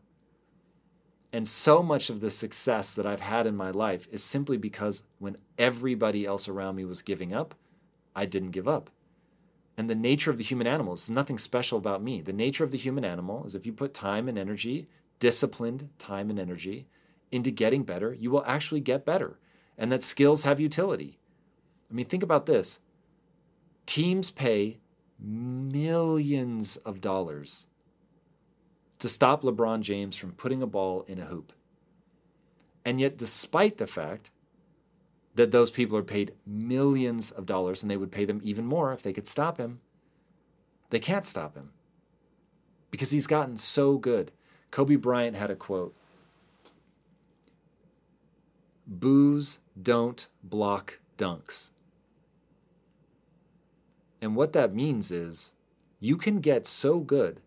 And 1.32 1.48
so 1.48 1.82
much 1.82 2.10
of 2.10 2.20
the 2.20 2.30
success 2.30 2.94
that 2.94 3.08
I've 3.08 3.22
had 3.22 3.48
in 3.48 3.56
my 3.56 3.72
life 3.72 4.08
is 4.12 4.24
simply 4.24 4.58
because 4.58 5.04
when 5.18 5.38
everybody 5.58 6.26
else 6.26 6.48
around 6.48 6.76
me 6.76 6.86
was 6.86 7.02
giving 7.02 7.34
up, 7.34 7.56
I 8.16 8.26
didn't 8.26 8.52
give 8.52 8.68
up. 8.68 8.92
And 9.76 9.90
the 9.90 9.96
nature 9.96 10.30
of 10.30 10.38
the 10.38 10.44
human 10.44 10.68
animal 10.68 10.94
is 10.94 11.10
nothing 11.10 11.40
special 11.40 11.80
about 11.80 12.04
me. 12.04 12.22
The 12.22 12.34
nature 12.34 12.64
of 12.64 12.72
the 12.72 12.78
human 12.78 13.04
animal 13.04 13.44
is 13.46 13.56
if 13.56 13.66
you 13.66 13.74
put 13.74 13.96
time 13.96 14.30
and 14.30 14.38
energy, 14.38 14.88
disciplined 15.18 15.90
time 15.98 16.30
and 16.30 16.40
energy, 16.40 16.86
into 17.32 17.50
getting 17.50 17.84
better, 17.84 18.14
you 18.14 18.30
will 18.30 18.44
actually 18.46 18.82
get 18.82 19.06
better. 19.06 19.40
And 19.76 19.92
that 19.92 20.04
skills 20.04 20.44
have 20.44 20.60
utility. 20.60 21.18
I 21.90 21.96
mean, 21.96 22.06
think 22.06 22.22
about 22.22 22.46
this 22.46 22.80
teams 23.86 24.30
pay 24.30 24.80
millions 25.24 26.76
of 26.78 27.02
dollars 27.02 27.68
to 29.00 29.10
stop 29.10 29.42
LeBron 29.42 29.82
James 29.82 30.16
from 30.16 30.34
putting 30.34 30.62
a 30.62 30.68
ball 30.68 31.04
in 31.08 31.20
a 31.20 31.26
hoop. 31.26 31.54
And 32.86 33.00
yet, 33.00 33.18
despite 33.18 33.78
the 33.78 33.88
fact 33.88 34.32
that 35.36 35.52
those 35.52 35.72
people 35.72 35.98
are 35.98 36.04
paid 36.04 36.34
millions 36.46 37.32
of 37.32 37.46
dollars 37.46 37.82
and 37.82 37.90
they 37.90 37.98
would 37.98 38.12
pay 38.12 38.26
them 38.26 38.40
even 38.44 38.66
more 38.66 38.94
if 38.94 39.02
they 39.02 39.14
could 39.14 39.28
stop 39.28 39.58
him. 39.58 39.80
They 40.90 41.00
can't 41.00 41.26
stop 41.26 41.56
him 41.56 41.72
because 42.92 43.12
he's 43.12 43.28
gotten 43.28 43.58
so 43.58 43.98
good. 43.98 44.32
Kobe 44.70 44.96
Bryant 44.96 45.36
had 45.36 45.50
a 45.50 45.56
quote 45.56 45.96
Boos 48.86 49.60
don't 49.82 50.28
block 50.44 51.00
dunks. 51.18 51.72
And 54.24 54.38
what 54.38 54.54
that 54.54 54.74
means 54.74 55.12
is 55.12 55.54
you 56.00 56.16
can 56.16 56.40
get 56.40 56.66
so 56.66 57.00
good 57.00 57.42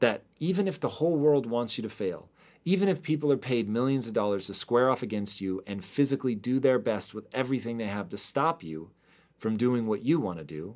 that 0.00 0.24
even 0.40 0.66
if 0.66 0.80
the 0.80 0.88
whole 0.88 1.16
world 1.16 1.46
wants 1.46 1.78
you 1.78 1.82
to 1.82 1.88
fail, 1.88 2.28
even 2.64 2.88
if 2.88 3.04
people 3.04 3.30
are 3.30 3.36
paid 3.36 3.68
millions 3.68 4.08
of 4.08 4.14
dollars 4.14 4.48
to 4.48 4.54
square 4.54 4.90
off 4.90 5.00
against 5.00 5.40
you 5.40 5.62
and 5.64 5.84
physically 5.84 6.34
do 6.34 6.58
their 6.58 6.80
best 6.80 7.14
with 7.14 7.28
everything 7.32 7.78
they 7.78 7.86
have 7.86 8.08
to 8.08 8.18
stop 8.18 8.64
you 8.64 8.90
from 9.38 9.56
doing 9.56 9.86
what 9.86 10.04
you 10.04 10.18
want 10.18 10.38
to 10.38 10.44
do, 10.44 10.74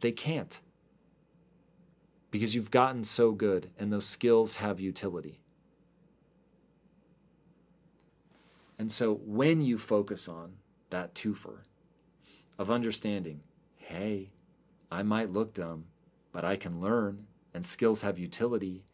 they 0.00 0.10
can't. 0.10 0.62
Because 2.30 2.54
you've 2.54 2.70
gotten 2.70 3.04
so 3.04 3.32
good 3.32 3.68
and 3.78 3.92
those 3.92 4.06
skills 4.06 4.56
have 4.56 4.80
utility. 4.80 5.42
And 8.78 8.90
so 8.90 9.12
when 9.12 9.60
you 9.60 9.76
focus 9.76 10.30
on 10.30 10.54
that 10.88 11.14
twofer 11.14 11.58
of 12.58 12.70
understanding, 12.70 13.42
hey, 13.76 14.30
I 14.92 15.02
might 15.02 15.32
look 15.32 15.54
dumb, 15.54 15.86
but 16.32 16.44
I 16.44 16.56
can 16.56 16.78
learn 16.78 17.24
and 17.54 17.64
skills 17.64 18.02
have 18.02 18.18
utility. 18.18 18.84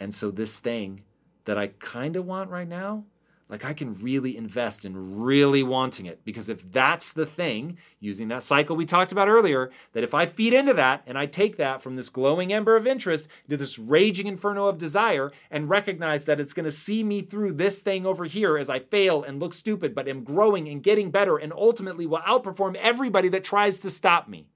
And 0.00 0.14
so 0.14 0.30
this 0.30 0.58
thing 0.58 1.02
that 1.44 1.58
I 1.58 1.66
kind 1.66 2.16
of 2.16 2.24
want 2.24 2.48
right 2.48 2.66
now, 2.66 3.04
like 3.50 3.62
I 3.62 3.74
can 3.74 3.92
really 4.00 4.34
invest 4.34 4.86
in 4.86 5.20
really 5.20 5.62
wanting 5.62 6.06
it. 6.06 6.24
Because 6.24 6.48
if 6.48 6.72
that's 6.72 7.12
the 7.12 7.26
thing, 7.26 7.76
using 8.00 8.28
that 8.28 8.42
cycle 8.42 8.76
we 8.76 8.86
talked 8.86 9.12
about 9.12 9.28
earlier, 9.28 9.70
that 9.92 10.02
if 10.02 10.14
I 10.14 10.24
feed 10.24 10.54
into 10.54 10.72
that 10.72 11.02
and 11.06 11.18
I 11.18 11.26
take 11.26 11.58
that 11.58 11.82
from 11.82 11.96
this 11.96 12.08
glowing 12.08 12.50
ember 12.50 12.74
of 12.74 12.86
interest 12.86 13.28
to 13.50 13.58
this 13.58 13.78
raging 13.78 14.28
inferno 14.28 14.68
of 14.68 14.78
desire 14.78 15.32
and 15.50 15.68
recognize 15.68 16.24
that 16.24 16.40
it's 16.40 16.54
going 16.54 16.64
to 16.64 16.72
see 16.72 17.04
me 17.04 17.20
through 17.20 17.52
this 17.52 17.82
thing 17.82 18.06
over 18.06 18.24
here 18.24 18.56
as 18.56 18.70
I 18.70 18.78
fail 18.78 19.22
and 19.22 19.38
look 19.38 19.52
stupid, 19.52 19.94
but 19.94 20.08
am 20.08 20.24
growing 20.24 20.66
and 20.66 20.82
getting 20.82 21.10
better 21.10 21.36
and 21.36 21.52
ultimately 21.52 22.06
will 22.06 22.20
outperform 22.20 22.74
everybody 22.76 23.28
that 23.28 23.44
tries 23.44 23.80
to 23.80 23.90
stop 23.90 24.28
me. 24.28 24.46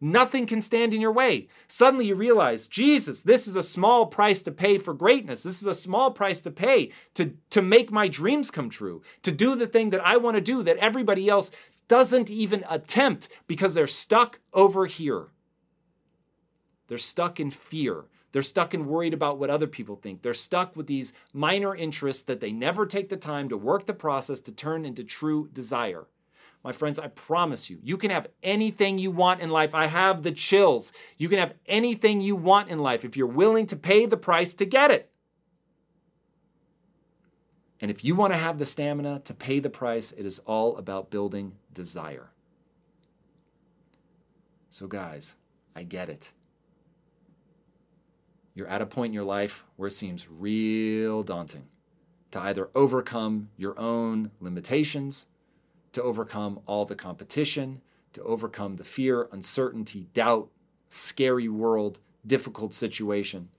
Nothing 0.00 0.46
can 0.46 0.62
stand 0.62 0.94
in 0.94 1.00
your 1.00 1.12
way. 1.12 1.48
Suddenly 1.66 2.06
you 2.06 2.14
realize, 2.14 2.68
Jesus, 2.68 3.22
this 3.22 3.48
is 3.48 3.56
a 3.56 3.62
small 3.64 4.06
price 4.06 4.42
to 4.42 4.52
pay 4.52 4.78
for 4.78 4.94
greatness. 4.94 5.42
This 5.42 5.60
is 5.60 5.66
a 5.66 5.74
small 5.74 6.12
price 6.12 6.40
to 6.42 6.52
pay 6.52 6.92
to, 7.14 7.34
to 7.50 7.60
make 7.60 7.90
my 7.90 8.06
dreams 8.06 8.50
come 8.52 8.70
true, 8.70 9.02
to 9.22 9.32
do 9.32 9.56
the 9.56 9.66
thing 9.66 9.90
that 9.90 10.04
I 10.06 10.16
want 10.16 10.36
to 10.36 10.40
do 10.40 10.62
that 10.62 10.76
everybody 10.76 11.28
else 11.28 11.50
doesn't 11.88 12.30
even 12.30 12.64
attempt 12.70 13.28
because 13.48 13.74
they're 13.74 13.88
stuck 13.88 14.38
over 14.52 14.86
here. 14.86 15.28
They're 16.86 16.98
stuck 16.98 17.40
in 17.40 17.50
fear. 17.50 18.04
They're 18.30 18.42
stuck 18.42 18.74
and 18.74 18.86
worried 18.86 19.14
about 19.14 19.38
what 19.38 19.50
other 19.50 19.66
people 19.66 19.96
think. 19.96 20.22
They're 20.22 20.34
stuck 20.34 20.76
with 20.76 20.86
these 20.86 21.12
minor 21.32 21.74
interests 21.74 22.22
that 22.24 22.40
they 22.40 22.52
never 22.52 22.86
take 22.86 23.08
the 23.08 23.16
time 23.16 23.48
to 23.48 23.56
work 23.56 23.86
the 23.86 23.94
process 23.94 24.38
to 24.40 24.52
turn 24.52 24.84
into 24.84 25.02
true 25.02 25.48
desire. 25.52 26.06
My 26.64 26.72
friends, 26.72 26.98
I 26.98 27.06
promise 27.08 27.70
you, 27.70 27.78
you 27.82 27.96
can 27.96 28.10
have 28.10 28.26
anything 28.42 28.98
you 28.98 29.10
want 29.10 29.40
in 29.40 29.50
life. 29.50 29.74
I 29.74 29.86
have 29.86 30.22
the 30.22 30.32
chills. 30.32 30.92
You 31.16 31.28
can 31.28 31.38
have 31.38 31.54
anything 31.66 32.20
you 32.20 32.34
want 32.36 32.68
in 32.68 32.80
life 32.80 33.04
if 33.04 33.16
you're 33.16 33.26
willing 33.26 33.66
to 33.66 33.76
pay 33.76 34.06
the 34.06 34.16
price 34.16 34.54
to 34.54 34.64
get 34.64 34.90
it. 34.90 35.10
And 37.80 37.90
if 37.90 38.04
you 38.04 38.16
want 38.16 38.32
to 38.32 38.38
have 38.38 38.58
the 38.58 38.66
stamina 38.66 39.20
to 39.20 39.34
pay 39.34 39.60
the 39.60 39.70
price, 39.70 40.10
it 40.12 40.26
is 40.26 40.40
all 40.40 40.76
about 40.76 41.10
building 41.10 41.54
desire. 41.72 42.30
So, 44.68 44.88
guys, 44.88 45.36
I 45.76 45.84
get 45.84 46.08
it. 46.08 46.32
You're 48.54 48.66
at 48.66 48.82
a 48.82 48.86
point 48.86 49.10
in 49.10 49.14
your 49.14 49.24
life 49.24 49.64
where 49.76 49.86
it 49.86 49.92
seems 49.92 50.28
real 50.28 51.22
daunting 51.22 51.68
to 52.32 52.40
either 52.40 52.68
overcome 52.74 53.50
your 53.56 53.78
own 53.78 54.32
limitations 54.40 55.26
to 55.92 56.02
overcome 56.02 56.60
all 56.66 56.84
the 56.84 56.94
competition, 56.94 57.82
to 58.12 58.22
overcome 58.22 58.76
the 58.76 58.84
fear, 58.84 59.28
uncertainty, 59.32 60.08
doubt, 60.14 60.50
scary 60.88 61.48
world, 61.48 61.98
difficult 62.26 62.74
situation. 62.74 63.50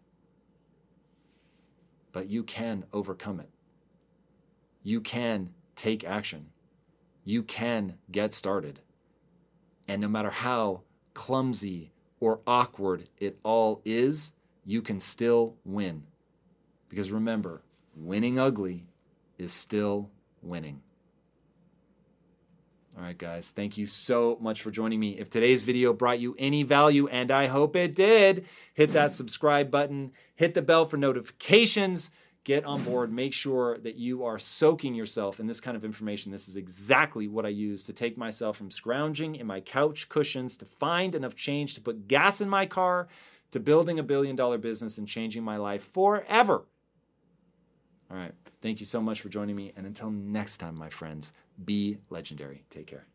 But 2.11 2.27
you 2.29 2.43
can 2.43 2.85
overcome 2.93 3.39
it. 3.39 3.49
you 4.83 5.01
can 5.01 5.53
take 5.75 6.03
action. 6.03 6.47
You 7.23 7.43
can 7.43 7.97
get 8.11 8.33
started. 8.33 8.81
And 9.87 10.01
no 10.01 10.07
matter 10.07 10.29
how 10.29 10.83
clumsy 11.13 11.91
or 12.19 12.39
awkward 12.47 13.09
it 13.17 13.39
all 13.43 13.81
is, 13.85 14.33
you 14.65 14.81
can 14.81 14.99
still 14.99 15.55
win. 15.65 16.03
Because 16.89 17.11
remember, 17.11 17.61
winning 17.95 18.39
ugly 18.39 18.87
is 19.37 19.51
still 19.53 20.09
winning. 20.41 20.81
All 22.99 23.05
right, 23.05 23.17
guys, 23.17 23.51
thank 23.51 23.77
you 23.77 23.85
so 23.85 24.37
much 24.41 24.61
for 24.61 24.71
joining 24.71 24.99
me. 24.99 25.17
If 25.17 25.29
today's 25.29 25.63
video 25.63 25.93
brought 25.93 26.19
you 26.19 26.35
any 26.37 26.63
value, 26.63 27.07
and 27.07 27.31
I 27.31 27.47
hope 27.47 27.77
it 27.77 27.95
did, 27.95 28.45
hit 28.73 28.91
that 28.91 29.13
subscribe 29.13 29.71
button, 29.71 30.11
hit 30.35 30.53
the 30.53 30.61
bell 30.61 30.83
for 30.83 30.97
notifications, 30.97 32.11
get 32.43 32.65
on 32.65 32.83
board, 32.83 33.09
make 33.09 33.33
sure 33.33 33.77
that 33.77 33.95
you 33.95 34.25
are 34.25 34.37
soaking 34.37 34.95
yourself 34.95 35.39
in 35.39 35.47
this 35.47 35.61
kind 35.61 35.77
of 35.77 35.85
information. 35.85 36.33
This 36.33 36.49
is 36.49 36.57
exactly 36.57 37.29
what 37.29 37.45
I 37.45 37.49
use 37.49 37.85
to 37.85 37.93
take 37.93 38.17
myself 38.17 38.57
from 38.57 38.69
scrounging 38.69 39.37
in 39.37 39.47
my 39.47 39.61
couch 39.61 40.09
cushions 40.09 40.57
to 40.57 40.65
find 40.65 41.15
enough 41.15 41.37
change 41.37 41.75
to 41.75 41.81
put 41.81 42.09
gas 42.09 42.41
in 42.41 42.49
my 42.49 42.65
car 42.65 43.07
to 43.51 43.61
building 43.61 43.97
a 43.97 44.03
billion 44.03 44.35
dollar 44.35 44.57
business 44.57 44.97
and 44.97 45.07
changing 45.07 45.45
my 45.45 45.55
life 45.55 45.89
forever. 45.93 46.65
All 48.11 48.17
right. 48.17 48.33
Thank 48.61 48.81
you 48.81 48.85
so 48.85 48.99
much 48.99 49.21
for 49.21 49.29
joining 49.29 49.55
me. 49.55 49.71
And 49.77 49.85
until 49.85 50.09
next 50.09 50.57
time, 50.57 50.75
my 50.75 50.89
friends, 50.89 51.31
be 51.65 51.97
legendary. 52.09 52.63
Take 52.69 52.87
care. 52.87 53.05